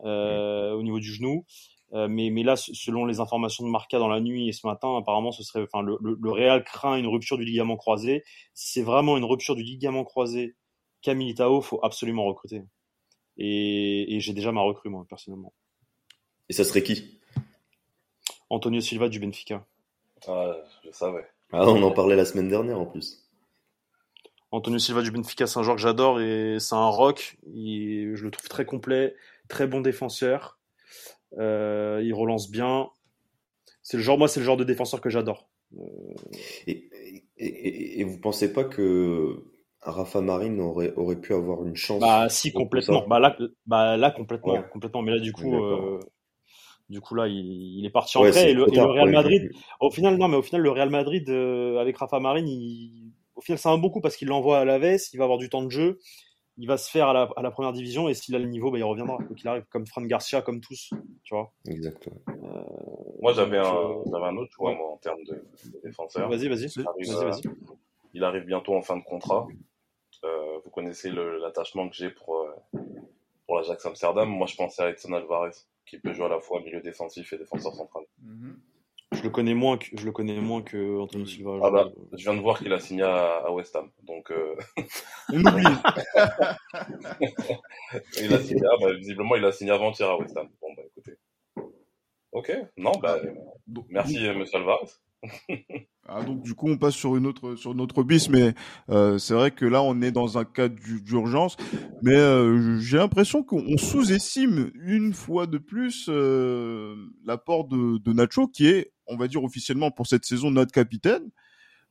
[0.00, 1.44] au niveau du genou
[1.92, 4.96] euh, mais, mais là, selon les informations de Marca dans la nuit et ce matin,
[4.98, 8.24] apparemment, ce serait, enfin, le, le, Real craint une rupture du ligament croisé.
[8.54, 10.56] Si c'est vraiment une rupture du ligament croisé
[11.00, 12.64] Camille Tao, faut absolument recruter.
[13.38, 15.52] Et, et j'ai déjà ma recrue, moi, personnellement.
[16.48, 17.20] Et ça serait qui?
[18.50, 19.64] Antonio Silva du Benfica.
[20.26, 21.26] Ah, je savais.
[21.52, 23.22] Ah, on en parlait la semaine dernière en plus.
[24.50, 27.36] Antonio Silva du Benfica, c'est un joueur que j'adore et c'est un rock.
[27.54, 29.14] je le trouve très complet,
[29.48, 30.58] très bon défenseur.
[31.38, 32.88] Euh, il relance bien.
[33.82, 35.48] C'est le genre, moi, c'est le genre de défenseur que j'adore.
[35.76, 35.82] Euh,
[36.66, 36.88] et,
[37.36, 39.44] et, et, vous pensez pas que
[39.82, 43.06] Rafa Marine aurait, aurait pu avoir une chance Bah si complètement.
[43.06, 45.02] Bah là, bah là complètement, complètement.
[45.02, 46.00] Mais là du coup, euh,
[46.88, 49.50] du coup là, il, il est parti en prêt et, le, Real Madrid.
[49.80, 53.58] Au final, non, mais au final, le Real Madrid avec Rafa Marine, il, au final,
[53.58, 55.70] ça va beaucoup parce qu'il l'envoie à la veste, il va avoir du temps de
[55.70, 55.98] jeu
[56.58, 58.70] il va se faire à la, à la première division et s'il a le niveau,
[58.70, 59.18] bah, il reviendra.
[59.18, 60.90] Donc il arrive comme Fran Garcia, comme tous,
[61.22, 61.52] tu vois.
[61.66, 62.16] Exactement.
[62.28, 62.62] Euh,
[63.20, 66.28] moi j'avais un, j'avais un autre choix moi, en termes de, de défenseur.
[66.28, 66.66] Vas-y, vas-y.
[66.76, 67.42] Il, vas-y, vas-y.
[68.14, 69.46] il arrive bientôt en fin de contrat.
[70.24, 72.80] euh, vous connaissez le- l'attachement que j'ai pour, euh,
[73.46, 74.28] pour l'Ajax Amsterdam.
[74.28, 75.50] Moi, je pensais à Edson Alvarez,
[75.86, 78.04] qui peut jouer à la fois milieu défensif et défenseur central.
[78.22, 78.58] Mhm.
[79.12, 81.60] Je le connais moins que, je le connais moins que Anthony Silva.
[81.62, 83.88] Ah bah, Je- viens de voir qu'il a signé à, à West Ham.
[84.02, 84.56] Donc, euh,
[85.28, 85.46] il
[88.34, 90.48] a signé, ah bah, visiblement, il a signé avant-hier à West Ham.
[90.60, 91.16] Bon, bah, écoutez.
[92.32, 93.18] Ok, non, bah,
[93.88, 94.90] merci, euh, monsieur Alvarez.
[96.08, 98.54] Ah, donc du coup on passe sur une autre sur une autre bis, mais
[98.90, 101.56] euh, c'est vrai que là on est dans un cas d'u- d'urgence,
[102.00, 108.46] mais euh, j'ai l'impression qu'on sous-estime une fois de plus euh, l'apport de, de Nacho
[108.46, 111.24] qui est, on va dire officiellement pour cette saison notre capitaine,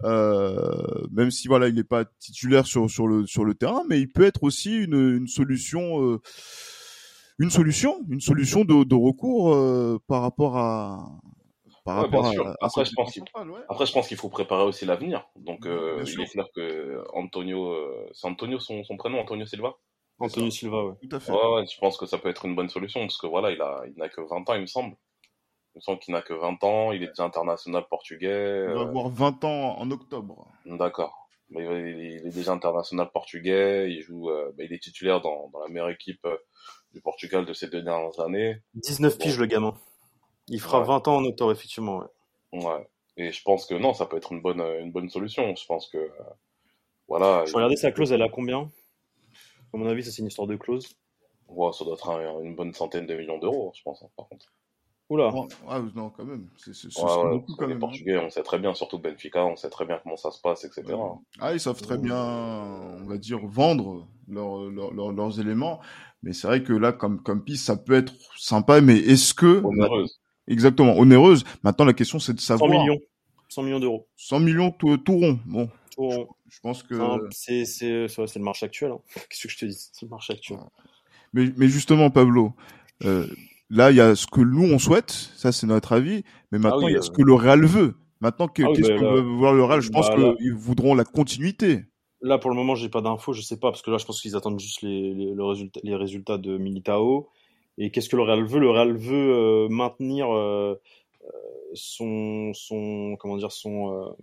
[0.06, 4.00] euh, même si voilà il n'est pas titulaire sur sur le sur le terrain, mais
[4.02, 6.02] il peut être aussi une, une solution.
[6.04, 6.20] euh,
[7.40, 11.20] une solution, une solution de, de recours euh, par rapport à
[11.86, 12.48] par Ouais, rapport bien à, sûr.
[12.48, 13.62] à Après, je pense qu'il- ouais.
[13.70, 15.26] Après, je pense qu'il faut préparer aussi l'avenir.
[15.38, 16.24] Donc, euh, il sûr.
[16.24, 19.76] est clair que Antonio, euh, c'est Antonio son, son prénom, Antonio Silva?
[20.20, 20.94] Anthony Silva, ouais.
[21.08, 21.32] Tout à fait.
[21.32, 23.62] Ouais, ouais, je pense que ça peut être une bonne solution parce que voilà, il
[23.62, 24.96] a, il n'a que 20 ans, il me semble.
[25.76, 28.64] Il me semble qu'il n'a que 20 ans, il est déjà international portugais.
[28.68, 30.48] Il va euh, avoir 20 ans en octobre.
[30.66, 31.28] D'accord.
[31.50, 35.60] Mais il est déjà international portugais, il joue, euh, bah, il est titulaire dans, dans
[35.60, 36.38] la meilleure équipe euh,
[36.94, 38.58] du Portugal de ces deux dernières années.
[38.74, 39.76] 19 piges, le gamin.
[40.48, 40.86] Il fera Ouais.
[40.88, 42.64] 20 ans en octobre, effectivement, ouais.
[42.64, 42.88] Ouais.
[43.18, 45.56] Et je pense que non, ça peut être une bonne, une bonne solution.
[45.56, 46.10] Je pense que, euh,
[47.08, 47.46] voilà.
[47.46, 48.70] Je regardais sa clause, elle a combien?
[49.74, 50.88] À mon avis, ça c'est une histoire de clause.
[51.48, 54.28] Ouais, ça doit être un- une bonne centaine de millions d'euros, je pense, hein, par
[54.28, 54.52] contre.
[55.10, 55.30] Oula.
[55.36, 56.50] Oh, ah, non, quand même.
[56.58, 57.78] C'est c'est- c'est- Ouais, c'est ouais, beaucoup quand les même.
[57.78, 57.80] hein.
[57.82, 60.64] Portugais, on sait très bien, surtout Benfica, on sait très bien comment ça se passe,
[60.66, 60.84] etc.
[60.94, 61.10] Ouais.
[61.40, 65.80] Ah, ils savent très bien, on va dire, vendre leurs éléments.
[66.24, 69.62] Mais c'est vrai que là, comme, comme piste, ça peut être sympa, mais est-ce que...
[69.64, 70.20] Onéreuse.
[70.48, 71.44] Exactement, onéreuse.
[71.64, 72.80] Maintenant, la question, c'est de 100 savoir...
[72.80, 73.00] millions.
[73.50, 74.08] 100 millions d'euros.
[74.16, 75.40] 100 millions tout, tout rond.
[75.46, 76.28] Bon, Tout rond.
[76.50, 76.96] je pense que...
[77.32, 78.92] C'est c'est- c'est- c'est le marché actuel.
[78.92, 79.00] hein.
[79.30, 79.90] Qu'est-ce que je te dis?
[79.94, 80.60] C'est le marché actuel.
[81.34, 82.54] Mais, mais justement, Pablo,
[83.04, 83.28] euh,
[83.70, 86.86] là, il y a ce que nous, on souhaite, ça c'est notre avis, mais maintenant,
[86.86, 87.96] oui, il y a euh, ce que le Real veut.
[88.22, 89.82] Maintenant, Ah oui, qu'est-ce bah, que veut voir le Real?
[89.82, 91.84] Je pense bah, qu'ils voudront la continuité.
[92.22, 94.22] Là, pour le moment, j'ai pas d'infos, je sais pas, parce que là, je pense
[94.22, 97.30] qu'ils attendent juste les, les, le résultat, les résultats de Militao.
[97.78, 98.60] Et qu'est-ce que le Real veut?
[98.60, 100.80] Le Real veut euh, maintenir euh,
[101.24, 101.28] euh,
[101.74, 104.16] son, son, comment dire, son,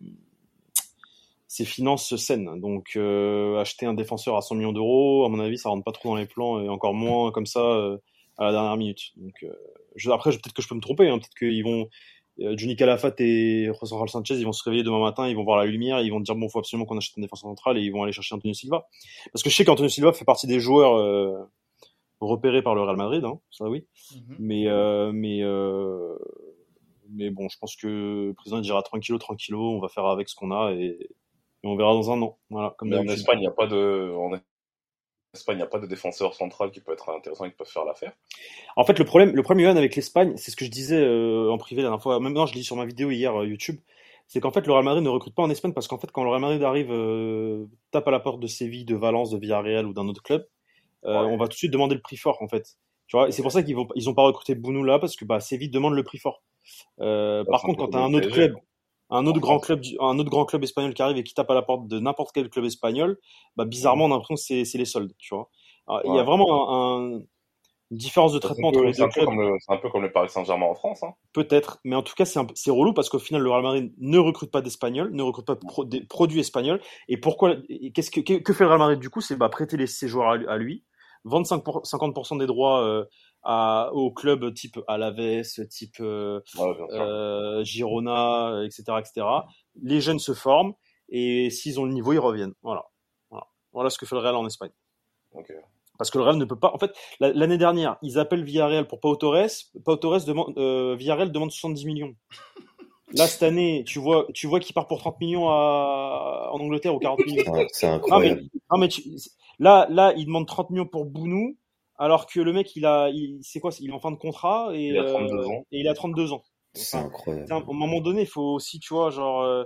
[1.52, 2.58] ses finances saines.
[2.62, 5.92] Donc, euh, acheter un défenseur à 100 millions d'euros, à mon avis, ça rentre pas
[5.92, 7.98] trop dans les plans, et encore moins comme ça euh,
[8.38, 9.10] à la dernière minute.
[9.16, 9.52] Donc, euh,
[9.94, 11.90] je, après, peut-être que je peux me tromper, hein, peut-être qu'ils vont,
[12.38, 15.66] Johnny Calafat et José Sanchez, ils vont se réveiller demain matin, ils vont voir la
[15.66, 18.02] lumière, ils vont dire bon, faut absolument qu'on achète un défenseur central et ils vont
[18.02, 18.88] aller chercher Antonio Silva.
[19.30, 21.46] Parce que je sais qu'Antonio Silva fait partie des joueurs
[22.22, 23.86] repérés par le Real Madrid, hein, ça oui.
[24.38, 26.16] Mais euh, mais euh,
[27.10, 27.86] mais bon, je pense que
[28.28, 30.96] le président il dira tranquillo, tranquillo, on va faire avec ce qu'on a et,
[31.64, 32.38] et on verra dans un an.
[32.50, 33.02] Voilà, comme en.
[33.04, 34.32] Espagne, il n'y a pas de, en
[35.34, 37.64] Espagne, il n'y a pas de défenseur central qui peut être intéressant et qui peut
[37.64, 38.12] faire l'affaire.
[38.76, 41.50] En fait, le problème, le problème Johan, avec l'Espagne, c'est ce que je disais euh,
[41.50, 43.46] en privé la dernière fois, même non, je l'ai dit sur ma vidéo hier euh,
[43.46, 43.80] YouTube,
[44.26, 46.22] c'est qu'en fait, le Real Madrid ne recrute pas en Espagne parce qu'en fait, quand
[46.22, 49.86] le Real Madrid arrive, euh, tape à la porte de Séville, de Valence, de Villarreal
[49.86, 50.46] ou d'un autre club,
[51.04, 51.14] Ouais.
[51.14, 52.76] on va tout de suite demander le prix fort, en fait.
[53.08, 55.16] Tu vois, et c'est pour ça qu'ils vont, ils ont pas recruté Bounou là parce
[55.16, 56.42] que bah, Séville demande le prix fort.
[57.00, 58.56] Euh, Bah, par contre, quand peu tu as un autre club,
[59.10, 61.54] un autre grand club, un autre grand club espagnol qui arrive et qui tape à
[61.54, 63.18] la porte de n'importe quel club espagnol,
[63.56, 65.50] bah, bizarrement, on a l'impression que c'est c'est les soldes, tu vois.
[65.88, 67.22] Alors, Il y a vraiment un- un-
[67.90, 69.28] une différence de traitement entre les deux clubs.
[69.60, 71.02] c'est un peu comme le Paris Saint-Germain en France.
[71.02, 71.12] Hein.
[71.34, 73.92] Peut-être, mais en tout cas, c'est un- c'est relou parce qu'au final, le Real Madrid
[73.98, 76.80] ne recrute pas d'Espagnols, ne recrute pas de pro- des produits espagnols.
[77.08, 79.20] Et pourquoi et Qu'est-ce que, que, fait le Real Madrid du coup?
[79.20, 80.84] C'est bah, prêter les, ses joueurs à lui,
[81.24, 83.04] vendre 5 pour- 50% des droits euh,
[83.42, 89.26] à, aux clubs type Alaves, type euh, Ouais, euh, Girona, etc., etc.
[89.82, 90.72] Les jeunes se forment
[91.08, 92.54] et s'ils ont le niveau, ils reviennent.
[92.62, 92.84] Voilà,
[93.30, 94.70] voilà, voilà ce que fait le Real en Espagne.
[95.98, 96.72] Parce que le Real ne peut pas.
[96.72, 99.46] En fait, la- l'année dernière, ils appellent Villarreal pour Pau Torres.
[99.84, 102.14] Pau Torres demande, euh, Villarreal demande 70 millions.
[103.14, 106.94] Là, cette année, tu vois, tu vois qu'il part pour 30 millions à, en Angleterre
[106.94, 107.44] ou 40 millions.
[107.52, 108.42] Ouais, c'est Non, mais, incroyable.
[108.70, 109.02] non, mais tu-
[109.58, 111.56] là, là, il demande 30 millions pour Bounou,
[111.96, 114.70] alors que le mec, il a, il, c'est quoi, il est en fin de contrat
[114.74, 115.66] et, Il a 32 euh, ans.
[115.72, 116.42] et il a 32 ans.
[116.74, 117.52] C'est Enfin, incroyable.
[117.52, 119.64] à un moment donné, il faut aussi, tu vois, genre, euh,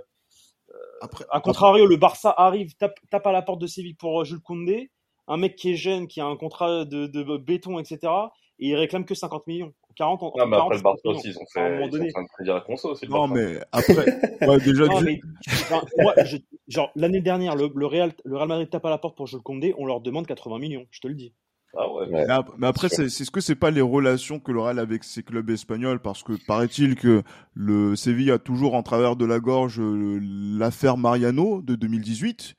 [1.01, 4.23] Après, à contrario, le Barça arrive, tape, tape à la porte de Séville pour euh,
[4.25, 4.91] Jules Koundé,
[5.27, 8.31] un mec qui est jeune, qui a un contrat de, de béton, etc.
[8.59, 9.73] Et il réclame que 50 millions.
[9.95, 11.19] 40, entre Non, mais 40 après, le Barça 50 millions.
[11.19, 12.09] aussi, ils ont À un fait, ils sont donné.
[12.09, 13.05] en train de prédire la conso aussi.
[13.05, 13.33] le non, Barça.
[13.35, 14.05] mais après,
[14.49, 16.37] ouais, déjà, Non, mais, enfin, moi, je-
[16.67, 19.41] genre, l'année dernière, le, le Real, le Real Madrid tape à la porte pour Jules
[19.41, 21.33] Koundé, on leur demande 80 millions, je te le dis.
[21.77, 22.05] Ah ouais.
[22.09, 22.25] Mais
[22.57, 25.03] mais après, c'est c'est ce que c'est pas les relations que le Real a avec
[25.03, 27.21] ses clubs espagnols parce que paraît-il que
[27.53, 32.55] le Séville a toujours en travers de la gorge euh, l'affaire Mariano de 2018.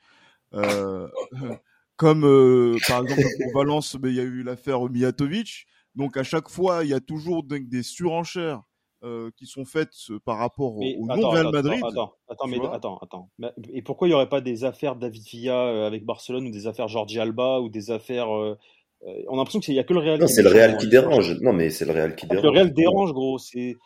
[0.54, 1.08] Euh,
[1.96, 5.66] comme euh, par exemple pour Valence, il y a eu l'affaire Mijatovic.
[5.98, 8.62] Donc à chaque fois, il y a toujours des surenchères
[9.02, 11.82] euh, qui sont faites euh, par rapport au, Real Madrid.
[11.84, 13.30] Attends, attends, mais attends, attends.
[13.72, 16.86] Et pourquoi il n'y aurait pas des affaires David Villa avec Barcelone ou des affaires
[16.86, 20.20] Jordi Alba ou des affaires on a l'impression qu'il n'y a que le Real.
[20.20, 21.36] Non, c'est le Real qui dérange.
[21.40, 22.44] Non, mais c'est le Real qui dérange.
[22.44, 23.38] Le Real dérange, gros.
[23.38, 23.76] C'est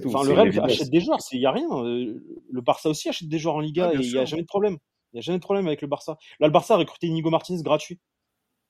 [0.00, 0.08] tout.
[0.08, 1.18] Enfin, le Real achète des joueurs.
[1.32, 1.68] Il n'y a rien.
[1.70, 4.46] Le Barça aussi achète des joueurs en Liga ah, et il n'y a jamais de
[4.46, 4.76] problème.
[5.12, 6.16] Il n'y a jamais de problème avec le Barça.
[6.40, 7.98] Là, le Barça a recruté Inigo Martinez gratuit.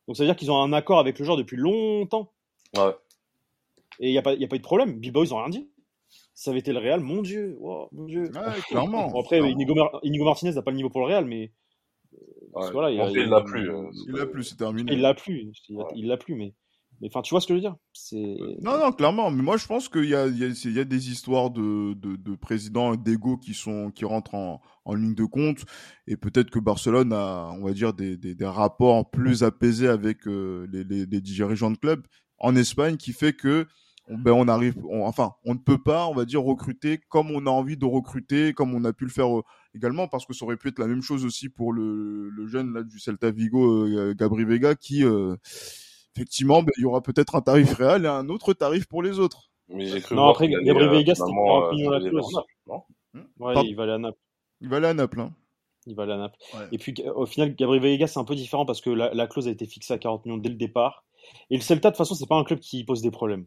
[0.07, 2.33] Donc ça veut dire qu'ils ont un accord avec le joueur depuis longtemps.
[2.77, 2.95] Ouais.
[4.01, 4.99] Et il n'y a, pas, y a pas eu de problème.
[4.99, 5.71] Bilbao, ils n'ont rien dit.
[6.35, 7.57] Ça avait été le Real, mon Dieu.
[7.93, 8.31] mon Dieu.
[8.35, 9.19] Ouais, clairement.
[9.19, 11.53] après, Inigo, Martinez n'a pas le niveau pour le Real, mais.
[12.55, 12.71] Ouais.
[12.73, 12.99] Voilà, il,
[13.29, 13.71] l'a plus.
[14.07, 14.93] Il l'a plus, c'est terminé.
[14.93, 15.53] Il l'a plus.
[15.95, 16.55] Il l'a plus, mais.
[17.01, 17.77] Mais enfin, tu vois ce que je veux dire?
[18.63, 19.31] Non, non, clairement.
[19.31, 22.15] Mais moi, je pense qu'il y a, il y, y a des histoires de, de,
[22.15, 25.65] de présidents d'ego qui sont qui rentrent en, en ligne de compte,
[26.07, 30.29] et peut-être que Barcelone a, on va dire, des, des, des rapports plus apaisés avec
[30.29, 32.07] euh, les, les, les, dirigeants de club
[32.43, 33.67] en Espagne, qui fait que
[34.09, 37.51] ben on arrive, enfin, on ne peut pas, on va dire, recruter comme on a
[37.51, 39.43] envie de recruter, comme on a pu le faire euh,
[39.75, 42.75] également, parce que ça aurait pu être la même chose aussi pour le, le jeune
[42.75, 45.05] là du Celta Vigo, euh, Gabri Vega, qui
[46.15, 49.19] effectivement, ben, il y aura peut-être un tarif réel et un autre tarif pour les
[49.19, 49.51] autres.
[49.69, 52.41] Mais j'ai cru non, après, Gabriel Vega, c'était pas un la clause.
[52.67, 52.83] Non
[53.41, 54.19] ouais, il va aller à Naples.
[54.61, 55.21] Il va aller à Naples.
[55.21, 55.33] Hein.
[55.87, 56.39] Il va aller à Naples.
[56.55, 56.69] Ouais.
[56.73, 59.49] Et puis, au final, Gabriel Vega, c'est un peu différent parce que la, la, clause
[59.49, 61.05] a été fixée à 40 millions dès le départ.
[61.51, 63.47] Et le Celta, de toute façon, c'est pas un club qui pose des problèmes.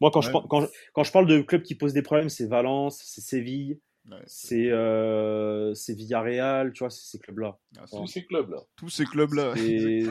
[0.00, 0.32] Moi, quand, ouais.
[0.32, 3.20] je, quand, je, quand je parle de club qui pose des problèmes, c'est Valence, c'est
[3.20, 3.78] Séville,
[4.10, 7.58] Ouais, c'est euh, Villarreal, tu vois, c'est ces clubs-là.
[7.78, 8.58] Ah, tous ces clubs-là.
[8.76, 9.54] Tous ces clubs-là.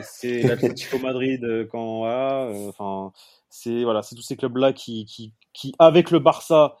[0.02, 3.12] C'est l'Atlético Madrid euh, quand voilà, euh, enfin
[3.48, 6.76] c'est voilà, c'est tous ces clubs-là qui, qui, qui avec le Barça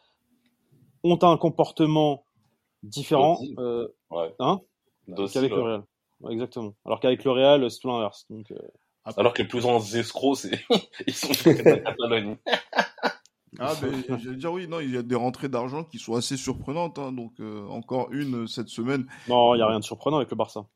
[1.04, 2.26] ont un comportement
[2.82, 4.34] différent, euh, ouais.
[4.40, 4.60] hein,
[5.32, 5.84] qu'avec le Real.
[6.30, 6.74] Exactement.
[6.84, 8.26] Alors qu'avec le Real, c'est tout l'inverse.
[8.28, 8.52] Donc
[9.06, 9.12] euh...
[9.16, 10.60] alors que les plus grands escrocs, c'est
[11.06, 12.36] ils sont de la Catalogne.
[13.60, 16.36] Ah, ben, j'allais dire oui, non, il y a des rentrées d'argent qui sont assez
[16.36, 16.98] surprenantes.
[16.98, 19.06] Hein, donc, euh, encore une cette semaine.
[19.28, 20.66] Non, il n'y a rien de surprenant avec le Barça.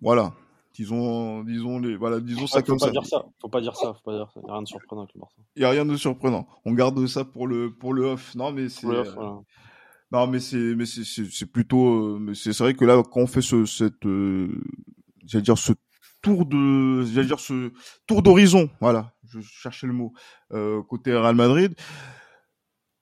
[0.00, 0.32] Voilà.
[0.74, 2.90] Disons, disons, les, voilà, disons ça faut comme pas ça.
[2.90, 3.24] Dire ça.
[3.40, 3.94] Faut pas dire ça.
[3.94, 4.40] Faut pas dire ça.
[4.40, 5.36] Il n'y a rien de surprenant avec le Barça.
[5.54, 6.48] Il n'y a rien de surprenant.
[6.64, 8.34] On garde ça pour le, pour le off.
[8.34, 8.86] Non, mais c'est.
[8.86, 9.38] Off, voilà.
[10.10, 13.26] Non, mais c'est, mais c'est, c'est plutôt, euh, mais c'est vrai que là, quand on
[13.26, 14.62] fait ce, cette, euh,
[15.24, 15.72] j'allais dire ce
[16.22, 17.72] tour de, j'allais dire ce
[18.06, 20.12] tour d'horizon, voilà, je cherchais le mot,
[20.52, 21.74] euh, côté Real Madrid.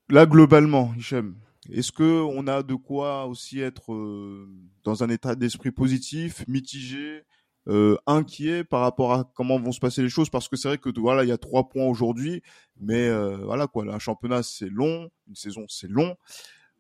[0.09, 1.37] Là, globalement, Hichem,
[1.71, 4.49] est-ce que on a de quoi aussi être euh,
[4.83, 7.23] dans un état d'esprit positif, mitigé,
[7.69, 10.31] euh, inquiet par rapport à comment vont se passer les choses?
[10.31, 12.43] Parce que c'est vrai que voilà, il y a trois points aujourd'hui,
[12.81, 16.17] mais euh, voilà quoi, un championnat c'est long, une saison c'est long.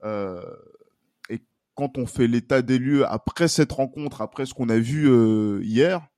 [0.02, 0.40] Euh,
[1.28, 1.40] et
[1.74, 5.60] quand on fait l'état des lieux après cette rencontre, après ce qu'on a vu euh,
[5.62, 6.08] hier,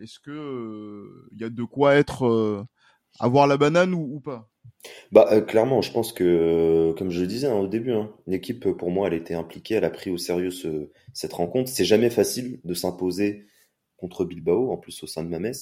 [0.00, 2.66] est-ce que il y a de quoi être
[3.20, 4.48] avoir la banane ou, pas?
[5.12, 8.12] Bah, euh, clairement, je pense que, euh, comme je le disais hein, au début, hein,
[8.26, 11.70] l'équipe, pour moi, elle était impliquée, elle a pris au sérieux ce, cette rencontre.
[11.70, 13.46] C'est jamais facile de s'imposer
[13.96, 15.52] contre Bilbao, en plus au sein de Mames.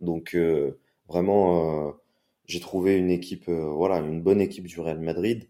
[0.00, 0.78] Donc, euh,
[1.08, 1.92] vraiment, euh,
[2.46, 5.48] j'ai trouvé une équipe, euh, voilà, une bonne équipe du Real Madrid.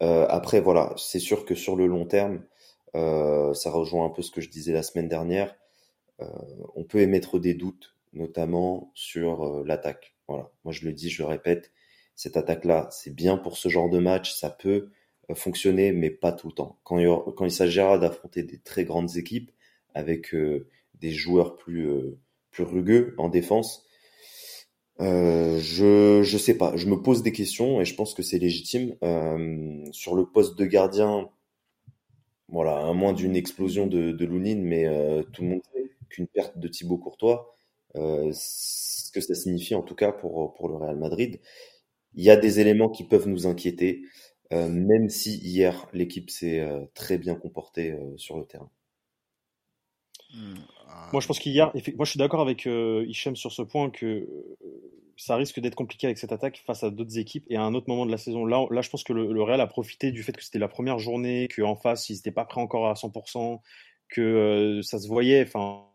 [0.00, 2.42] après, voilà, c'est sûr que sur le long terme,
[2.94, 5.54] ça rejoint un peu ce que je disais la semaine dernière.
[6.18, 10.14] On peut émettre des doutes, notamment sur l'attaque.
[10.28, 11.72] Voilà, moi je le dis, je le répète
[12.16, 14.88] cette attaque-là, c'est bien pour ce genre de match, ça peut
[15.30, 16.78] euh, fonctionner, mais pas tout le temps.
[16.82, 19.52] Quand il, s'agira d'affronter des très grandes équipes
[19.94, 22.18] avec euh, des joueurs plus, euh,
[22.50, 23.84] plus rugueux en défense,
[25.00, 28.38] euh, je je sais pas, je me pose des questions et je pense que c'est
[28.38, 28.96] légitime.
[29.02, 31.28] Euh, sur le poste de gardien,
[32.48, 36.26] voilà, à moins d'une explosion de, de Lounine, mais euh, tout le monde sait qu'une
[36.26, 37.56] perte de Thibaut Courtois,
[37.94, 41.40] ce que ça signifie en tout cas pour, pour le Real Madrid
[42.16, 44.02] il y a des éléments qui peuvent nous inquiéter,
[44.52, 48.70] euh, même si hier l'équipe s'est euh, très bien comportée euh, sur le terrain.
[50.34, 50.54] Mmh.
[51.12, 54.06] Moi, je pense qu'hier, moi, je suis d'accord avec euh, Hichem sur ce point que
[54.06, 54.56] euh,
[55.16, 57.88] ça risque d'être compliqué avec cette attaque face à d'autres équipes et à un autre
[57.88, 58.44] moment de la saison.
[58.44, 60.68] Là, là je pense que le, le Real a profité du fait que c'était la
[60.68, 63.60] première journée, qu'en face, ils n'étaient pas prêts encore à 100%,
[64.08, 65.42] que euh, ça se voyait.
[65.42, 65.86] Enfin,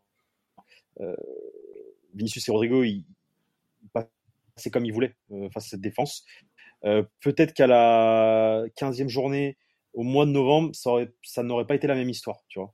[2.14, 3.06] Vinicius et Rodrigo, ils,
[4.56, 6.26] c'est comme il voulait euh, face à cette défense.
[6.86, 9.58] Euh, peut-être qu'à la 15e journée,
[9.94, 12.74] au mois de novembre, ça, aurait, ça n'aurait pas été la même histoire, tu vois.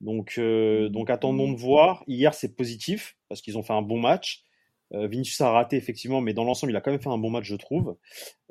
[0.00, 2.04] Donc, euh, donc attendons de voir.
[2.06, 4.44] Hier, c'est positif parce qu'ils ont fait un bon match.
[4.92, 7.30] Euh, Vinicius a raté effectivement, mais dans l'ensemble, il a quand même fait un bon
[7.30, 7.96] match, je trouve.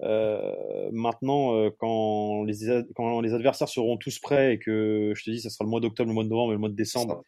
[0.01, 5.30] Euh, maintenant, euh, quand les quand les adversaires seront tous prêts et que je te
[5.30, 7.24] dis, ça sera le mois d'octobre, le mois de novembre et le mois de décembre,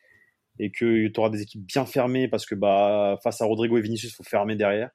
[0.60, 3.82] et que tu auras des équipes bien fermées parce que bah, face à Rodrigo et
[3.82, 4.90] Vinicius, il faut fermer derrière,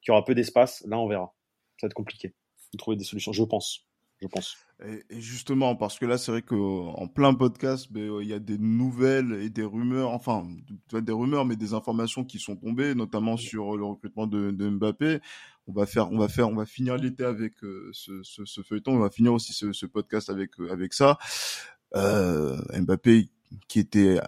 [0.00, 1.34] qu'il y aura peu d'espace, là on verra.
[1.80, 2.34] Ça va être compliqué
[2.72, 3.86] de trouver des solutions, je pense.
[4.20, 4.56] Je pense.
[4.86, 8.56] Et, justement, parce que là, c'est vrai qu'en plein podcast, ben, il y a des
[8.56, 10.46] nouvelles et des rumeurs, enfin,
[10.92, 15.18] des rumeurs, mais des informations qui sont tombées, notamment sur le recrutement de, de Mbappé.
[15.66, 18.62] On va faire, on va faire, on va finir l'été avec euh, ce, ce, ce,
[18.62, 18.92] feuilleton.
[18.92, 21.18] On va finir aussi ce, ce podcast avec euh, avec ça.
[21.94, 23.28] Euh, Mbappé
[23.68, 24.18] qui était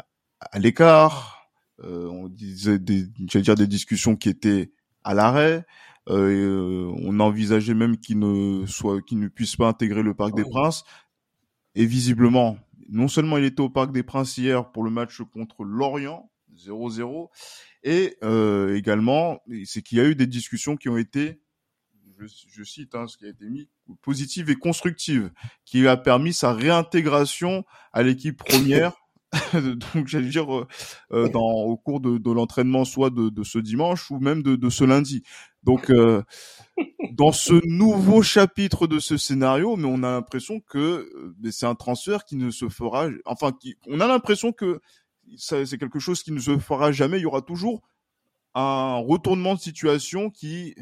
[0.52, 1.48] à l'écart.
[1.82, 4.72] Euh, on disait des, dire des discussions qui étaient
[5.02, 5.66] à l'arrêt.
[6.08, 10.44] Euh, on envisageait même qu'il ne soit, qu'il ne puisse pas intégrer le Parc des
[10.44, 10.84] Princes.
[11.74, 15.64] Et visiblement, non seulement il était au Parc des Princes hier pour le match contre
[15.64, 17.30] Lorient, 0-0,
[17.82, 21.40] et euh, également, c'est qu'il y a eu des discussions qui ont été,
[22.18, 23.68] je, je cite hein, ce qui a été mis,
[24.00, 25.32] positives et constructives,
[25.64, 28.92] qui a permis sa réintégration à l'équipe première
[29.94, 30.66] donc j'allais dire euh,
[31.12, 35.22] euh, dans au cours de, l'entraînement soit de, ce dimanche ou même de, ce lundi.
[35.62, 36.22] Donc euh,
[37.12, 41.10] dans ce nouveau chapitre de ce scénario, mais on a l'impression que
[41.50, 43.52] c'est un transfert qui ne se fera, enfin,
[43.86, 44.80] on a l'impression que
[45.36, 47.18] c'est quelque chose qui ne se fera jamais.
[47.18, 47.82] Il y aura toujours
[48.54, 50.74] un retournement de situation qui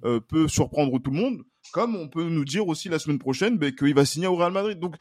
[0.00, 1.42] peut surprendre tout le monde,
[1.72, 4.52] comme on peut nous dire aussi la semaine prochaine ben, qu'il va signer au Real
[4.52, 4.78] Madrid.
[4.78, 4.96] Donc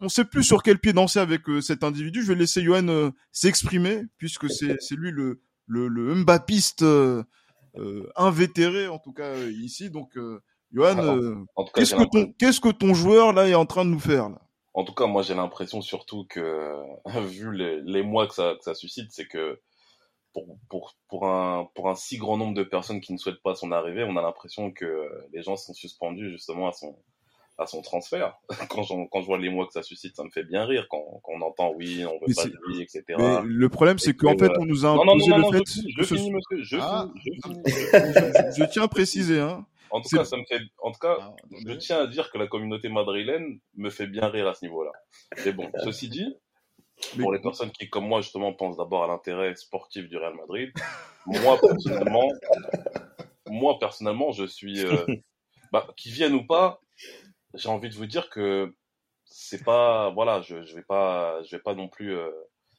[0.00, 2.22] on sait plus sur quel pied danser avec euh, cet individu.
[2.22, 7.24] Je vais laisser Johan euh, s'exprimer puisque c'est c'est lui le le, le Mbappiste euh,
[8.16, 9.90] invétéré en tout cas ici.
[9.90, 10.18] Donc
[10.72, 11.44] Johan,
[11.74, 14.40] qu'est-ce que ton qu'est-ce que ton joueur là est en train de nous faire là?
[14.74, 16.74] En tout cas, moi j'ai l'impression surtout que
[17.28, 19.60] vu les, les mois que ça que ça suscite, c'est que
[20.32, 23.54] pour, pour, pour, un, pour un si grand nombre de personnes qui ne souhaitent pas
[23.54, 26.96] son arrivée, on a l'impression que les gens sont suspendus justement à son,
[27.58, 28.38] à son transfert.
[28.70, 31.20] Quand, quand je vois les mois que ça suscite, ça me fait bien rire quand,
[31.22, 33.04] quand on entend oui, on veut pas de lui, etc.
[33.18, 35.64] Mais le problème, c'est qu'en fait, on nous a imposé le fait.
[35.66, 36.62] Je, je finis, monsieur.
[36.62, 39.66] Je, je, je, tiens à préciser, hein.
[39.90, 41.34] En tout cas, ça me fait, en tout cas, ah,
[41.66, 44.92] je tiens à dire que la communauté madrilène me fait bien rire à ce niveau-là.
[45.44, 46.36] Mais bon, ceci dit,
[47.18, 50.70] pour les personnes qui, comme moi, justement, pensent d'abord à l'intérêt sportif du Real Madrid,
[51.26, 52.28] moi, personnellement,
[53.48, 55.06] moi, personnellement, je suis, euh,
[55.72, 56.80] bah, qui viennent ou pas,
[57.58, 58.74] j'ai envie de vous dire que
[59.24, 62.30] c'est pas voilà je je vais pas je vais pas non plus euh,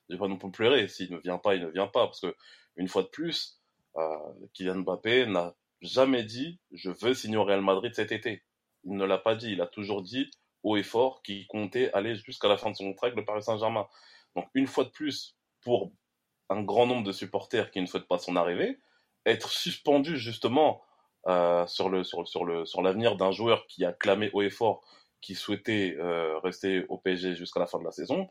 [0.09, 0.87] je vais pas non plus pleurer.
[0.87, 2.07] S'il ne vient pas il ne vient pas.
[2.07, 2.35] Parce que
[2.75, 3.61] une fois de plus
[3.97, 4.17] euh,
[4.53, 8.43] Kylian Mbappé n'a jamais dit je veux signer au Real Madrid cet été.
[8.85, 9.51] Il ne l'a pas dit.
[9.51, 10.31] Il a toujours dit
[10.63, 13.43] haut et fort qu'il comptait aller jusqu'à la fin de son contrat avec le Paris
[13.43, 13.87] Saint-Germain.
[14.35, 15.91] Donc une fois de plus pour
[16.49, 18.79] un grand nombre de supporters qui ne souhaitent pas son arrivée
[19.25, 20.81] être suspendu justement
[21.27, 24.49] euh, sur le sur, sur le sur l'avenir d'un joueur qui a clamé haut et
[24.49, 24.81] fort
[25.21, 28.27] qui souhaitait euh, rester au PSG jusqu'à la fin de la saison.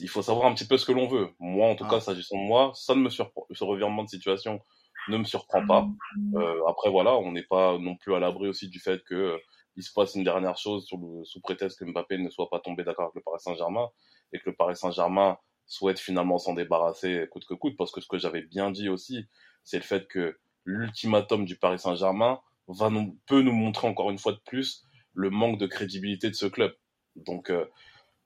[0.00, 1.30] Il faut savoir un petit peu ce que l'on veut.
[1.38, 1.90] Moi, en tout ah.
[1.90, 4.60] cas, s'agissant de moi, ça ne me surprend, ce revirement de situation
[5.08, 5.86] ne me surprend pas.
[6.34, 9.38] Euh, après, voilà, on n'est pas non plus à l'abri aussi du fait que
[9.76, 12.60] il se passe une dernière chose sous, le, sous prétexte que Mbappé ne soit pas
[12.60, 13.90] tombé d'accord avec le Paris Saint-Germain
[14.32, 18.08] et que le Paris Saint-Germain souhaite finalement s'en débarrasser coûte que coûte, parce que ce
[18.08, 19.26] que j'avais bien dit aussi,
[19.64, 24.18] c'est le fait que l'ultimatum du Paris Saint-Germain va nous, peut nous montrer encore une
[24.18, 26.74] fois de plus le manque de crédibilité de ce club.
[27.14, 27.64] Donc euh,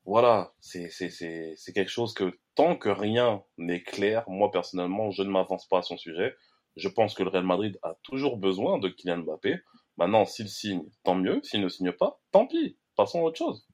[0.05, 0.89] voilà, c'est
[1.73, 5.83] quelque chose que tant que rien n'est clair, moi personnellement, je ne m'avance pas à
[5.83, 6.35] son sujet.
[6.77, 9.61] Je pense que le Real Madrid a toujours besoin de Kylian Mbappé.
[9.99, 11.41] Maintenant, s'il signe, tant mieux.
[11.43, 12.79] S'il ne signe pas, tant pis.
[12.97, 13.67] Passons à autre chose.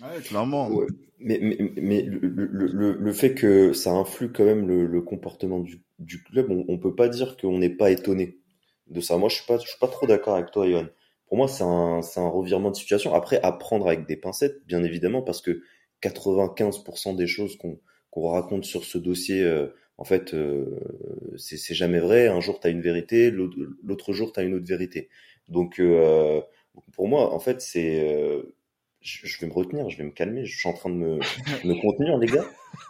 [0.00, 0.70] Ouais, clairement.
[1.18, 5.58] Mais, mais, mais le, le, le, fait que ça influe quand même le, le comportement
[5.60, 8.38] du, du club, on, on peut pas dire qu'on n'est pas étonné
[8.86, 9.16] de ça.
[9.18, 10.86] Moi, je suis pas, je suis pas trop d'accord avec toi, Yohan.
[11.26, 13.14] Pour moi, c'est un, c'est un revirement de situation.
[13.14, 15.62] Après, à prendre avec des pincettes, bien évidemment, parce que
[16.02, 17.80] 95% des choses qu'on
[18.10, 20.80] qu'on raconte sur ce dossier, euh, en fait, euh,
[21.36, 22.26] c'est jamais vrai.
[22.28, 25.08] Un jour, tu as une vérité, l'autre jour, tu as une autre vérité.
[25.48, 26.40] Donc, euh,
[26.92, 28.42] pour moi, en fait, c'est
[29.00, 31.18] je, vais me retenir, je vais me calmer, je suis en train de me,
[31.64, 32.46] me contenir, les gars.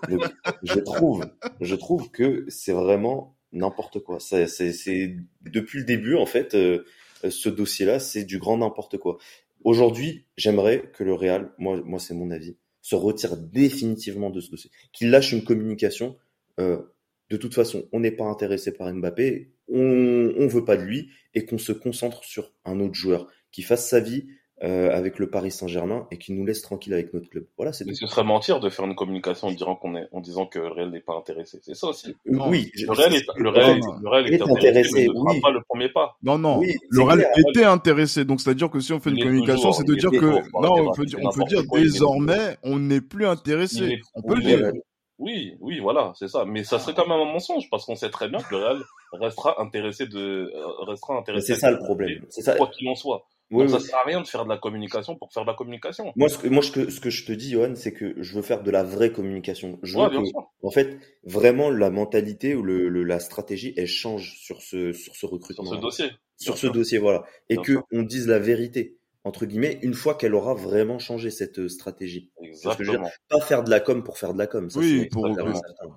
[0.09, 0.23] Donc,
[0.63, 1.25] je trouve,
[1.61, 4.21] je trouve que c'est vraiment n'importe quoi.
[4.21, 6.85] C'est, c'est, depuis le début, en fait, euh,
[7.29, 9.19] ce dossier-là, c'est du grand n'importe quoi.
[9.63, 14.51] Aujourd'hui, j'aimerais que le Real, moi, moi, c'est mon avis, se retire définitivement de ce
[14.51, 16.17] dossier, qu'il lâche une communication.
[16.59, 16.81] Euh,
[17.29, 21.11] de toute façon, on n'est pas intéressé par Mbappé, on, on veut pas de lui,
[21.35, 24.27] et qu'on se concentre sur un autre joueur qui fasse sa vie,
[24.63, 27.47] euh, avec le Paris Saint-Germain et qui nous laisse tranquille avec notre club.
[27.57, 27.87] Voilà, c'est.
[27.87, 30.59] Mais ce serait mentir de faire une communication en disant qu'on est, en disant que
[30.59, 31.61] le Real n'est pas intéressé.
[31.63, 32.15] C'est ça aussi.
[32.29, 32.71] Euh, oui.
[32.77, 34.91] Le Real est, le Real, le Real est, intéressé.
[34.95, 35.41] mais ne oui.
[35.41, 36.17] pas le premier pas.
[36.23, 36.59] Non, non.
[36.59, 38.27] Oui, le Real était intéressé.
[38.27, 41.07] Donc, c'est-à-dire que si on fait une communication, c'est de dire que, non, on peut
[41.07, 44.01] dire, on peut dire désormais, on n'est plus intéressé.
[44.15, 44.73] On peut le dire.
[45.21, 46.47] Oui, oui, voilà, c'est ça.
[46.47, 48.83] Mais ça serait quand même un mensonge parce qu'on sait très bien que le Real
[49.13, 51.55] restera intéressé de euh, restera intéressé.
[51.55, 52.25] C'est ça le problème.
[52.31, 52.57] C'est ça.
[52.57, 53.27] Quoi qu'il en soit.
[53.51, 55.55] Oui, Donc, ça sert à rien de faire de la communication pour faire de la
[55.55, 56.13] communication.
[56.15, 58.35] Moi, ce que, moi, ce que, ce que je te dis, Johan, c'est que je
[58.35, 59.79] veux faire de la vraie communication.
[59.83, 60.51] Je veux bien que, sûr.
[60.63, 65.15] en fait, vraiment, la mentalité ou le, le- la stratégie, elle change sur ce, sur
[65.15, 65.65] ce Sur recrutement.
[65.65, 66.11] ce dossier.
[66.37, 66.73] Sur Bien ce sûr.
[66.73, 67.25] dossier, voilà.
[67.49, 67.83] Et Bien que sûr.
[67.93, 72.31] on dise la vérité, entre guillemets, une fois qu'elle aura vraiment changé cette euh, stratégie.
[72.63, 73.41] Parce que je veux dire, Exactement.
[73.41, 74.71] Pas faire de la com pour faire de la com.
[74.71, 75.35] Ça, Oui, c'est pour- oui.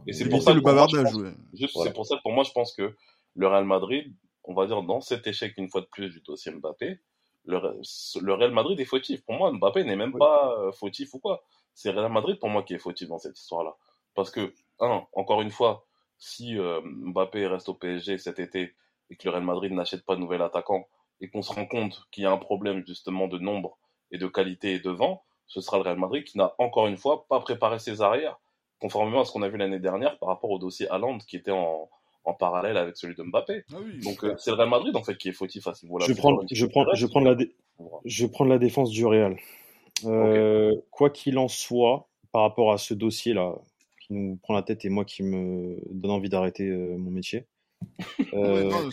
[0.08, 1.30] Et c'est pour ça le bavardage, pense- ouais.
[1.54, 1.92] Juste, Voilà.
[1.92, 2.96] c'est pour ça que pour moi, je pense que
[3.36, 4.12] le Real Madrid,
[4.44, 7.00] on va dire dans cet échec une fois de plus du dossier Mbappé,
[7.46, 9.24] le, Re- le Real Madrid est fautif.
[9.26, 10.20] Pour moi, Mbappé n'est même Oui.
[10.20, 11.44] pas euh, fautif ou quoi.
[11.74, 13.76] C'est Real Madrid pour moi qui est fautif dans cette histoire-là.
[14.16, 15.86] Parce que, un, encore une fois,
[16.18, 18.76] si euh, Mbappé reste au PSG cet été
[19.10, 20.88] et que le Real Madrid n'achète pas de nouvel attaquant
[21.22, 23.78] et qu'on se rend compte qu'il y a un problème justement de nombre
[24.12, 26.98] et de qualité et de vent, ce sera le Real Madrid qui n'a encore une
[26.98, 28.38] fois pas préparé ses arrières,
[28.80, 31.52] conformément à ce qu'on a vu l'année dernière par rapport au dossier Haaland qui était
[31.52, 31.90] en,
[32.26, 33.64] en parallèle avec celui de Mbappé.
[33.72, 34.00] Ah oui.
[34.02, 36.06] Donc euh, c'est le Real Madrid en fait qui est fautif à ce niveau-là.
[36.06, 37.52] Je vais C'est prendre, pas je prendre, je prendre la, dé-
[38.06, 39.36] je vais prendre la défense du Real.
[40.06, 43.56] Euh, Quoi qu'il en soit, par rapport à ce dossier-là,
[44.02, 47.46] qui nous prend la tête et moi qui me donne envie d'arrêter euh, mon métier.
[48.34, 48.90] Euh, non,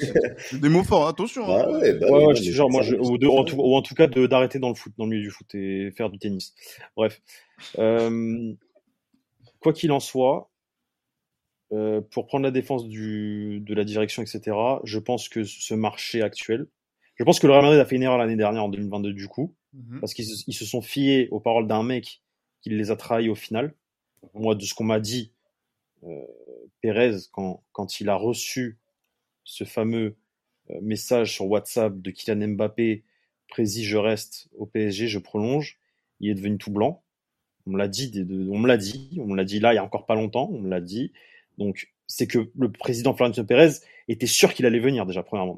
[0.60, 1.46] des mots forts, attention.
[1.46, 1.78] Bah hein.
[1.80, 4.06] ouais, bah ouais, ouais, je moi, je, ou, de- en tout, ou en tout cas
[4.06, 6.54] de- d'arrêter dans le foot, dans le milieu du foot et faire du tennis.
[6.96, 7.22] Bref,
[7.78, 8.52] Euh,
[9.60, 10.49] quoi qu'il en soit,
[11.72, 14.56] euh, pour prendre la défense du, de la direction, etc.
[14.84, 16.66] Je pense que ce marché actuel,
[17.16, 19.28] je pense que le Real Madrid a fait une erreur l'année dernière en 2022 du
[19.28, 20.00] coup, Mhm.
[20.00, 22.22] parce qu'ils se, sont fiés aux paroles d'un mec
[22.60, 23.74] qui les a trahis au final.
[24.34, 25.32] Moi, de ce qu'on m'a dit,
[26.04, 26.24] euh,
[26.80, 28.78] Pérez, quand, quand il a reçu
[29.44, 30.16] ce fameux
[30.70, 33.04] euh, message sur WhatsApp de Kylian Mbappé,
[33.48, 35.78] Prési, je reste au PSG, je prolonge,
[36.20, 37.02] il est devenu tout blanc.
[37.66, 38.12] On me l'a dit,
[38.50, 40.48] on me l'a dit, on me l'a dit là il y a encore pas longtemps,
[40.52, 41.12] on me l'a dit.
[41.60, 43.74] Donc c'est que le président Florentino Pérez
[44.08, 45.56] était sûr qu'il allait venir déjà premièrement.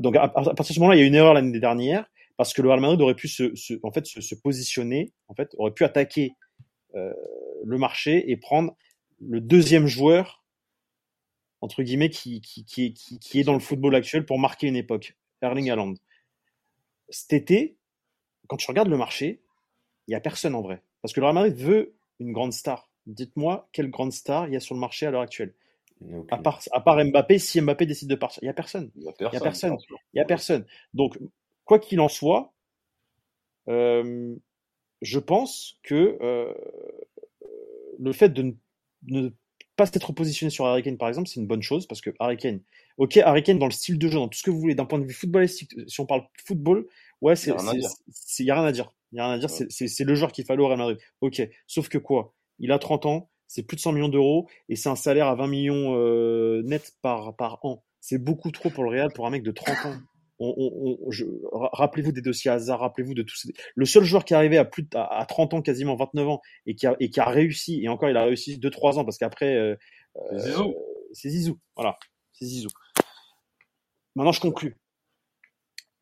[0.00, 2.52] Donc, euh, à, partir de ce moment-là, il y a une erreur l'année dernière parce
[2.52, 3.52] que le Real Madrid aurait pu se,
[3.84, 5.12] en fait se, positionner,
[5.58, 6.34] aurait pu attaquer
[6.96, 7.12] euh,
[7.64, 8.74] le marché et prendre
[9.20, 10.42] le deuxième joueur
[11.60, 12.94] entre guillemets qui, qui,
[13.34, 15.94] est- dans le football actuel pour marquer une époque, Erling Haaland.
[17.08, 17.76] Cet été,
[18.48, 19.42] quand tu regardes le marché,
[20.08, 22.91] il y a personne en vrai parce que le Real Madrid veut une grande star.
[23.06, 25.54] Dites-moi quelle grande star il y a sur le marché à l'heure actuelle.
[26.30, 28.90] À part, à part Mbappé, si Mbappé décide de partir, il y a personne.
[29.30, 29.70] Il y a personne.
[30.14, 30.66] Il y a personne.
[30.94, 31.18] Donc,
[31.64, 32.52] quoi qu'il en soit,
[33.68, 34.34] euh,
[35.00, 36.52] je pense que euh,
[37.98, 38.52] le fait de ne,
[39.06, 39.28] ne
[39.76, 42.36] pas s'être positionné sur Harry Kane, par exemple, c'est une bonne chose parce que Harry
[42.36, 42.60] Kane,
[42.98, 44.84] ok, Harry Kane dans le style de jeu, dans tout ce que vous voulez, d'un
[44.84, 46.86] point de vue footballistique, si on parle football,
[47.20, 47.90] ouais, c'est, Y a rien à dire.
[48.10, 48.88] c'est- y a rien à dire.
[49.50, 49.66] Ouais.
[49.70, 50.98] C'est le joueur qu'il fallait au Real Madrid.
[51.20, 51.42] Ok.
[51.66, 52.34] Sauf que quoi?
[52.58, 55.34] Il a 30 ans, c'est plus de 100 millions d'euros et c'est un salaire à
[55.34, 57.84] 20 millions euh, net par, par an.
[58.00, 59.94] C'est beaucoup trop pour le Real pour un mec de 30 ans.
[60.38, 63.52] On, on- on- je- ra- rappelez-vous des dossiers hasard, rappelez-vous de tous ces...
[63.76, 66.28] Le seul joueur qui est arrivé à plus de, à, à 30 ans, quasiment 29
[66.28, 69.04] ans, et qui a, et qui a réussi, et encore il a réussi 2-3 ans,
[69.04, 69.76] parce qu'après, euh,
[70.32, 70.74] C'est Zizou.
[71.12, 71.58] c'est Zizou.
[71.76, 71.96] Voilà,
[72.32, 72.70] c'est Zizou.
[74.16, 74.76] Maintenant, je conclus.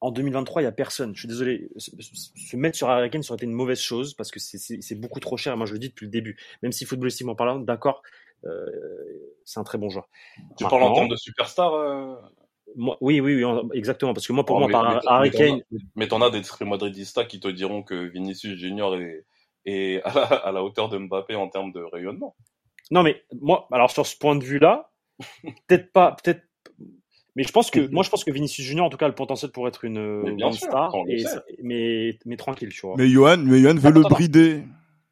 [0.02, 1.14] En 2023, il n'y a personne.
[1.14, 1.68] Je suis désolé.
[1.76, 5.20] Se, mettre sur Harry Kane, ça aurait été une mauvaise chose parce que c'est- beaucoup
[5.20, 5.56] trop cher.
[5.56, 6.38] Moi, je le dis depuis le début.
[6.62, 8.02] Même si footballistiquement parlant, d'accord,
[8.46, 8.66] euh,
[9.44, 10.08] c'est un très bon joueur.
[10.56, 12.14] Tu parles en termes de superstar, euh,
[12.76, 14.14] Moi, oui, oui, oui, en- exactement.
[14.14, 15.60] Parce que moi, pour Oh, moi, mais- par mais- Harry Kane,
[15.96, 19.26] mais t'en as des très madridistas qui te diront que Vinicius Junior est,
[19.66, 22.36] est à, la, à la hauteur de Mbappé en termes de rayonnement.
[22.92, 24.90] Non, mais moi, alors sur ce point de vue-là,
[25.68, 26.42] peut-être pas, peut-être.
[27.36, 29.14] Mais je pense que, moi, je pense que Vinicius Junior, en tout cas, a le
[29.14, 30.92] potentiel pour être une euh, Mais bien grande sûr, star.
[31.08, 31.24] Et,
[31.62, 32.96] mais, mais tranquille, tu vois.
[32.98, 34.14] Mais Johan, mais Johan veut Attends, le attends.
[34.14, 34.64] brider.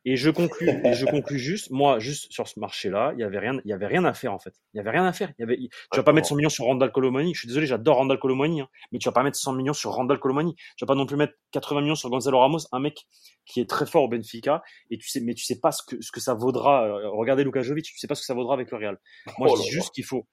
[0.05, 3.39] Et je conclus, et je conclus juste, moi, juste sur ce marché-là, il y avait
[3.41, 4.55] rien, il y avait rien à faire en fait.
[4.73, 5.33] Il y avait rien à faire.
[5.39, 7.35] Il y avait, tu vas pas mettre 100 millions sur Randall Colomani.
[7.35, 9.91] Je suis désolé, j'adore Randall Colomani, hein, mais tu vas pas mettre 100 millions sur
[9.91, 10.55] Randall Colomani.
[10.77, 13.07] Tu vas pas non plus mettre 80 millions sur Gonzalo Ramos, un mec
[13.45, 16.01] qui est très fort au Benfica, et tu sais, mais tu sais pas ce que
[16.01, 16.85] ce que ça vaudra.
[16.85, 18.99] euh, Regardez Luka Jovic, tu sais pas ce que ça vaudra avec le Real.
[19.39, 20.27] Moi, Oh je dis juste qu'il faut.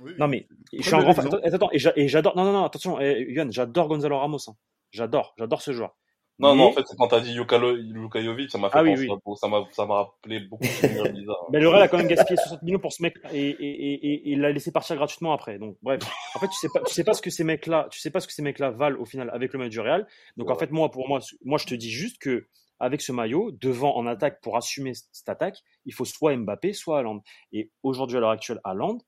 [0.00, 0.12] Oui.
[0.18, 1.26] Non mais je suis un grand fan.
[1.26, 2.36] Attends, attends, et j'a- et j'adore.
[2.36, 4.38] Non non non, attention, Yann, j'adore Gonzalo Ramos.
[4.48, 4.54] hein.
[4.90, 5.96] J'adore, j'adore ce joueur.
[6.38, 8.78] Non, Mais- non, en fait, c'est quand t'as dit Lukalo- Luka Jovic, ça m'a fait
[8.78, 9.32] Ah oui, penser, oui.
[9.32, 10.68] à- ça m'a, ça m'a rappelé beaucoup de
[11.14, 11.46] bizarres.
[11.52, 13.92] Mais le Real a quand même gaspillé 60 millions pour ce mec et, et, et,
[13.92, 15.58] et- et il l'a laissé partir gratuitement après.
[15.58, 16.00] Donc bref,
[16.34, 18.10] en fait tu sais pas, tu sais pas ce que ces mecs là, tu sais
[18.10, 20.06] pas ce que ces mecs là valent au final avec le maillot du Real.
[20.38, 22.48] Donc en fait moi pour moi, moi je te dis juste que
[22.80, 26.98] avec ce maillot devant en attaque pour assumer cette attaque, il faut soit Mbappé, soit
[26.98, 27.22] Haaland.
[27.52, 28.98] Et aujourd'hui à l'heure actuelle, Haaland,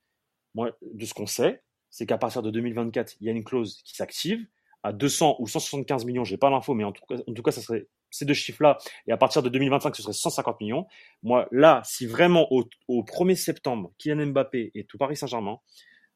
[0.54, 3.82] moi de ce qu'on sait, c'est qu'à partir de 2024, il y a une clause
[3.84, 4.46] qui s'active
[4.82, 7.52] à 200 ou 175 millions, j'ai pas l'info, mais en tout cas, en tout cas
[7.52, 8.78] ça serait ces deux chiffres-là,
[9.08, 10.86] et à partir de 2025, ce serait 150 millions.
[11.24, 15.58] Moi, là, si vraiment au, au 1er septembre, Kylian Mbappé est au Paris Saint-Germain,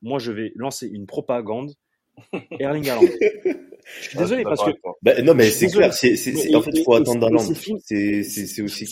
[0.03, 1.73] moi, je vais lancer une propagande
[2.61, 3.09] Erling Haaland.
[4.01, 4.71] Je suis désolé parce que.
[5.03, 5.93] Bah, non, mais c'est clair.
[5.93, 6.13] C'est,
[6.55, 7.41] en fait, il faut attendre.
[7.85, 8.89] C'est, c'est, c'est aussi.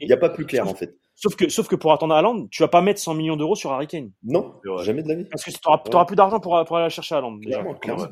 [0.00, 0.94] Il n'y a pas plus clair, en fait.
[1.16, 3.72] Sauf que, sauf que pour attendre Haaland, tu vas pas mettre 100 millions d'euros sur
[3.72, 4.10] Harry Kane.
[4.22, 5.24] Non, jamais de la vie.
[5.24, 5.58] Parce que tu
[5.90, 7.36] n'auras plus d'argent pour, pour aller chercher Haaland.
[7.36, 7.60] Déjà.
[7.60, 8.08] Clairement, clairement.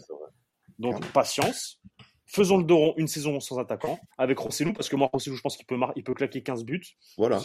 [0.79, 1.81] Donc, patience.
[2.27, 5.55] Faisons le Doron une saison sans attaquant avec Rossellou parce que moi Rossellou je pense
[5.55, 6.81] qu'il peut mar il peut claquer 15 buts.
[7.19, 7.39] Voilà.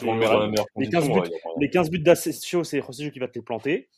[0.77, 1.29] Les 15 buts,
[1.59, 3.89] les 15 buts d'Assessio, c'est Rossellou qui va te les planter.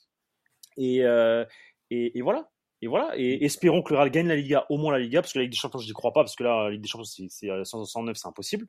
[0.78, 1.46] Et, euh,
[1.92, 2.50] et, et, voilà.
[2.82, 3.12] Et voilà.
[3.18, 5.44] Et espérons que le Real gagne la Liga, au moins la Liga, parce que la
[5.44, 7.50] Ligue des Champions, je n'y crois pas, parce que là, la Ligue des Champions, c'est
[7.64, 8.66] 109, c'est impossible.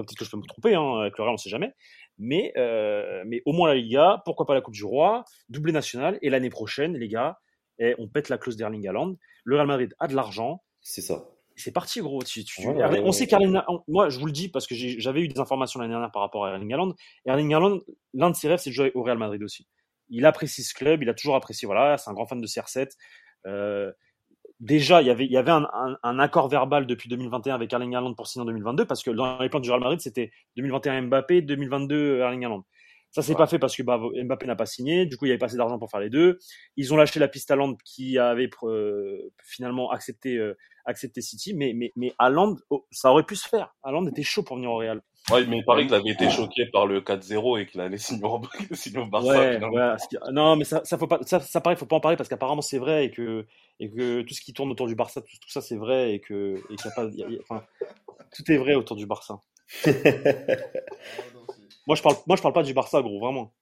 [0.00, 1.72] Après, peut-être que je peux me tromper, hein, avec le Real, on ne sait jamais.
[2.18, 6.18] Mais, euh, mais au moins la Liga, pourquoi pas la Coupe du Roi, doublé national,
[6.22, 7.38] et l'année prochaine, les gars,
[7.78, 9.16] et on pète la clause d'Erling Haaland.
[9.44, 10.62] Le Real Madrid a de l'argent.
[10.82, 11.24] C'est ça.
[11.56, 12.22] C'est parti, gros.
[12.22, 15.28] Tu, tu, ouais, on sait qu'Erling moi, je vous le dis parce que j'avais eu
[15.28, 16.94] des informations l'année dernière par rapport à Erling Haaland.
[17.26, 17.80] Erling Haaland,
[18.14, 19.66] l'un de ses rêves, c'est de jouer au Real Madrid aussi
[20.10, 21.66] il apprécie ce club, il a toujours apprécié.
[21.66, 22.90] Voilà, c'est un grand fan de CR7.
[23.46, 23.90] Euh,
[24.60, 27.72] déjà, il y avait, il y avait un, un, un, accord verbal depuis 2021 avec
[27.72, 30.30] Erling Haaland pour signer en 2022 parce que dans les plans du Real Madrid, c'était
[30.56, 32.64] 2021 Mbappé, 2022 Erling Haaland.
[33.12, 33.38] Ça s'est ouais.
[33.38, 35.04] pas fait parce que bah, Mbappé n'a pas signé.
[35.04, 36.38] Du coup, il y avait pas assez d'argent pour faire les deux.
[36.76, 41.72] Ils ont lâché la piste Haaland qui avait euh, finalement accepté euh, accepté City, mais
[41.74, 43.74] mais mais Haaland, oh, ça aurait pu se faire.
[43.82, 45.02] Haaland était chaud pour venir au Real.
[45.30, 48.24] Ouais, mais il paraît qu'il avait été choqué par le 4-0 et qu'il allait signer
[48.24, 49.28] au, Barça.
[49.28, 49.96] Ouais, ouais,
[50.32, 52.62] non, mais ça, ça faut pas, ça, ça paraît, faut pas en parler parce qu'apparemment
[52.62, 53.46] c'est vrai et que,
[53.78, 56.20] et que tout ce qui tourne autour du Barça, tout, tout ça c'est vrai et
[56.20, 57.64] que, et qu'il y a pas, y a, enfin,
[58.34, 59.40] tout est vrai autour du Barça.
[61.86, 63.52] moi je parle, moi je parle pas du Barça, gros, vraiment.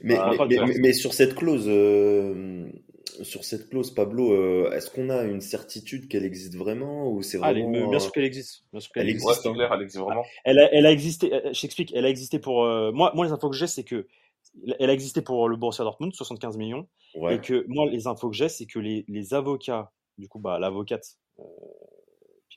[0.00, 2.70] Mais, ah, mais, mais, mais, sur cette clause, euh,
[3.22, 7.38] sur cette clause, Pablo, euh, est-ce qu'on a une certitude qu'elle existe vraiment ou c'est
[7.38, 8.64] vraiment ah, bien sûr qu'elle existe.
[8.72, 9.44] Bien sûr qu'elle elle existe.
[9.44, 10.24] Ouais, clair, elle existe vraiment.
[10.44, 11.32] Elle a, elle a existé.
[11.32, 11.92] Euh, je t'explique.
[11.94, 13.12] Elle a existé pour euh, moi.
[13.14, 14.06] Moi, les infos que j'ai, c'est que
[14.78, 17.36] elle a existé pour le Borussia Dortmund, 75 millions, ouais.
[17.36, 20.58] et que moi, les infos que j'ai, c'est que les, les avocats, du coup, bah,
[20.58, 21.18] l'avocate.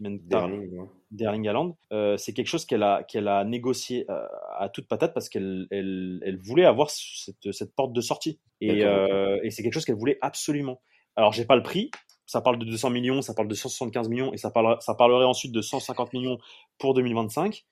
[0.06, 4.26] Euh, Derling Haaland, euh, c'est quelque chose qu'elle a, qu'elle a négocié euh,
[4.58, 8.40] à toute patate parce qu'elle elle, elle voulait avoir cette, cette, porte de sortie.
[8.62, 10.82] Et, euh, et c'est quelque chose qu'elle voulait absolument.
[11.16, 11.90] Alors, j'ai pas le prix.
[12.26, 15.26] Ça parle de 200 millions, ça parle de 175 millions et ça, parle, ça parlerait
[15.26, 16.38] ensuite de 150 millions
[16.78, 17.66] pour 2025.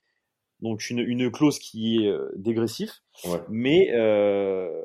[0.62, 3.04] Donc, une, une clause qui est dégressif.
[3.26, 3.38] Ouais.
[3.50, 4.84] Mais, euh,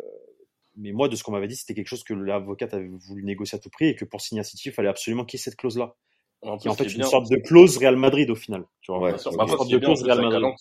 [0.77, 3.57] mais moi, de ce qu'on m'avait dit, c'était quelque chose que l'avocate avait voulu négocier
[3.57, 5.45] à tout prix et que pour signer à City, il fallait absolument qu'il y ait
[5.45, 5.97] cette clause-là.
[6.43, 8.65] En qui est en fait une bien, sorte de clause Real Madrid au final.
[8.81, 10.55] Tu vois, ouais, une sorte de clause Real Madrid.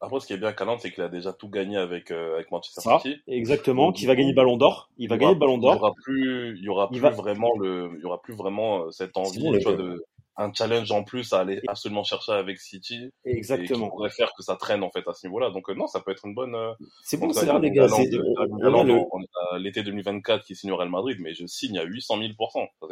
[0.00, 2.50] Après, ce qui est bien Canon, c'est qu'il a déjà tout gagné avec, euh, avec
[2.50, 3.16] Manchester ça, City.
[3.26, 4.90] Exactement, qui va gagner le Ballon d'Or.
[4.98, 5.74] Il va gagner le Ballon d'Or.
[5.74, 7.10] Il y aura plus, il y aura plus va...
[7.10, 10.04] vraiment le, il y aura plus vraiment euh, cette envie, bon, tu vois, de,
[10.36, 13.10] un challenge en plus à aller absolument chercher avec City.
[13.24, 13.86] Exactement.
[13.86, 15.50] Et qui pourrait faire que ça traîne, en fait, à ce niveau-là.
[15.50, 16.72] Donc, euh, non, ça peut être une bonne, euh,
[17.02, 17.86] c'est bon, c'est là, les gars.
[19.58, 22.32] L'été 2024 qui signe au Real Madrid, mais je signe à 800 000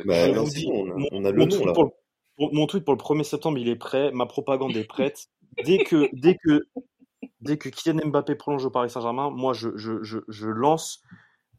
[0.07, 1.73] bah, non, si, on, a, on a le nom, là.
[1.75, 1.93] Pour,
[2.39, 4.11] mon tweet pour le 1er septembre, il est prêt.
[4.13, 5.27] Ma propagande est prête.
[5.65, 6.67] Dès que, dès que,
[7.41, 11.01] dès que Kylian Mbappé prolonge au Paris Saint-Germain, moi, je, je, je, je lance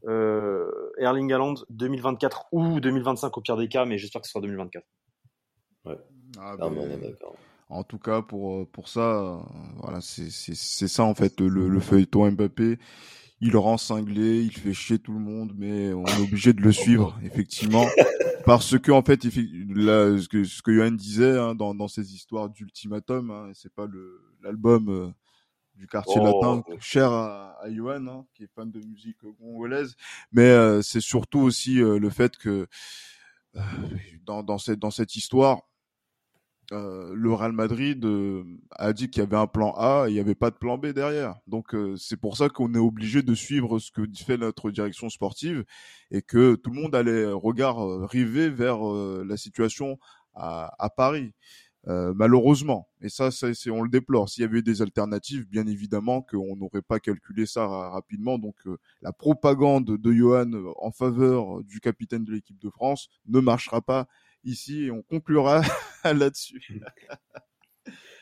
[0.06, 4.42] euh, Erling Haaland 2024 ou 2025 au pire des cas, mais j'espère que ce sera
[4.42, 4.84] 2024.
[5.86, 5.96] Ouais.
[6.38, 7.14] Ah, mais...
[7.70, 9.40] En tout cas, pour, pour ça,
[9.78, 12.78] voilà, c'est ça en fait le, le feuilleton Mbappé
[13.40, 16.72] il rend cinglé, il fait chier tout le monde, mais on est obligé de le
[16.72, 17.84] suivre, effectivement,
[18.46, 22.14] parce que en fait, là, ce que ce que Johan disait hein, dans dans ces
[22.14, 25.08] histoires d'ultimatum, hein, c'est pas le l'album euh,
[25.74, 26.76] du quartier oh, latin oh.
[26.80, 29.94] cher à, à Johan, hein, qui est fan de musique congolaise,
[30.32, 32.66] mais euh, c'est surtout aussi euh, le fait que
[33.56, 33.60] euh,
[34.24, 35.62] dans dans cette dans cette histoire
[36.72, 38.42] euh, le Real Madrid euh,
[38.72, 40.78] a dit qu'il y avait un plan A et il n'y avait pas de plan
[40.78, 41.36] B derrière.
[41.46, 45.08] Donc euh, c'est pour ça qu'on est obligé de suivre ce que fait notre direction
[45.08, 45.64] sportive
[46.10, 49.98] et que tout le monde a les regards rivés vers la situation
[50.34, 51.32] à, Paris.
[51.86, 54.28] malheureusement, et ça, ça c'est on le déplore.
[54.28, 58.38] S'il y avait des alternatives, bien évidemment qu'on n'aurait pas calculé ça rapidement.
[58.38, 58.56] Donc
[59.02, 64.08] la propagande de Johan en faveur du capitaine de l'équipe de France ne marchera pas
[64.46, 65.62] ici et on conclura
[66.04, 66.80] là-dessus.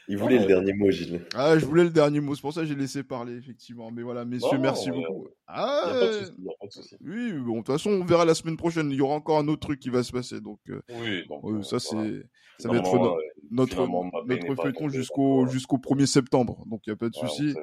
[0.07, 1.25] Il voulait ah, le dernier mot, Gilles.
[1.35, 3.91] Ah, je voulais le dernier mot, c'est pour ça que j'ai laissé parler, effectivement.
[3.91, 5.29] Mais voilà, messieurs, non, merci beaucoup.
[5.47, 6.97] Ah, y a pas de souci, y a pas de souci.
[7.01, 8.91] Oui, bon, de toute façon, on verra la semaine prochaine.
[8.91, 10.41] Il y aura encore un autre truc qui va se passer.
[10.41, 12.23] Donc, euh, oui, donc, euh, ça, c'est,
[12.59, 13.17] ça va être no
[13.51, 13.87] notre,
[14.27, 16.65] notre feuilleton jusqu'au, jusqu'au 1er septembre.
[16.67, 17.55] Donc, il n'y a pas de souci.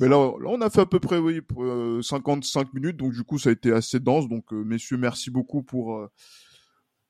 [0.00, 1.40] Mais là, là, on a fait à peu près, oui,
[2.02, 2.96] 55 euh, minutes.
[2.96, 4.28] Donc, du coup, ça a été assez dense.
[4.28, 6.06] Donc, euh, messieurs, merci beaucoup pour,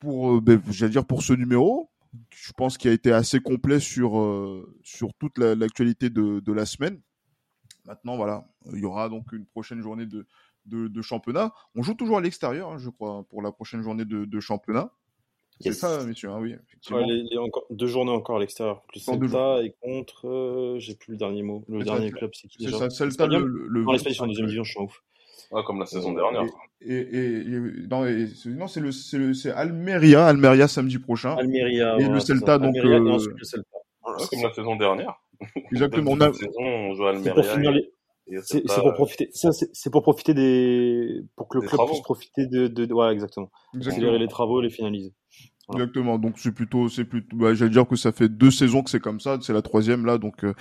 [0.04, 1.90] pour, ben, j'allais dire pour ce numéro.
[2.30, 6.66] je pense qu'il a été assez complet sur euh, sur toute l'actualité de, de la
[6.66, 7.00] semaine.
[7.86, 10.26] Maintenant, voilà, il y aura donc une prochaine journée de,
[10.66, 11.52] de, de championnat.
[11.74, 14.90] On joue toujours à l'extérieur, hein, je crois, pour la prochaine journée de, championnat.
[15.60, 16.54] C'est ça, messieurs, hein, oui.
[16.66, 16.98] Effectivement.
[16.98, 18.82] Ouais, les, les encore, deux journées encore à l'extérieur.
[18.88, 21.64] Plus Celta et contre, euh, j'ai plus le dernier mot.
[21.68, 24.64] Le dernier club, c'est qui déjà ça, Celta, le, le, Non, l'Espagne, en deuxième division,
[24.64, 25.02] je suis en ouf.
[25.54, 26.42] Ah, comme la saison dernière.
[26.80, 31.36] Et, et, et non, et, non c'est le, c'est le, c'est Almeria, Almeria samedi prochain.
[31.36, 31.96] Almeria.
[31.98, 32.76] Et le Celta, donc.
[32.76, 33.32] Almeria, euh...
[33.36, 33.78] le Celta.
[34.02, 35.14] Comme la saison dernière.
[35.72, 36.10] Exactement.
[36.12, 36.32] on a...
[36.32, 37.34] saison, on joue à Almeria.
[37.34, 37.90] Pour finir les...
[38.42, 41.90] C'est pour profiter, c'est pour profiter des, pour que le club travaux.
[41.90, 42.94] puisse profiter de, de, de...
[42.94, 43.50] ouais, exactement.
[43.74, 43.96] exactement.
[43.96, 45.12] Accélérer les travaux et les finaliser.
[45.68, 45.84] Voilà.
[45.84, 46.18] Exactement.
[46.18, 49.00] Donc c'est plutôt, c'est plutôt, bah, j'allais dire que ça fait deux saisons que c'est
[49.00, 50.54] comme ça, c'est la troisième là, donc euh,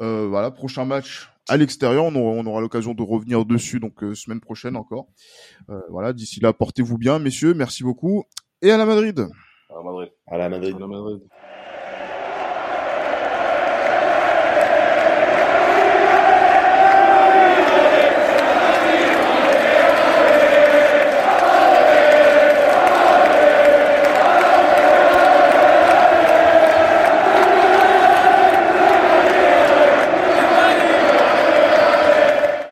[0.00, 4.02] euh, voilà, prochain match à l'extérieur, on aura, on aura l'occasion de revenir dessus donc
[4.02, 5.08] euh, semaine prochaine encore.
[5.70, 8.24] Euh, voilà, d'ici là, portez-vous bien, messieurs, merci beaucoup
[8.62, 9.26] et à la Madrid.
[9.68, 10.10] À la Madrid.
[10.26, 10.76] À la Madrid.
[10.76, 11.20] À la Madrid.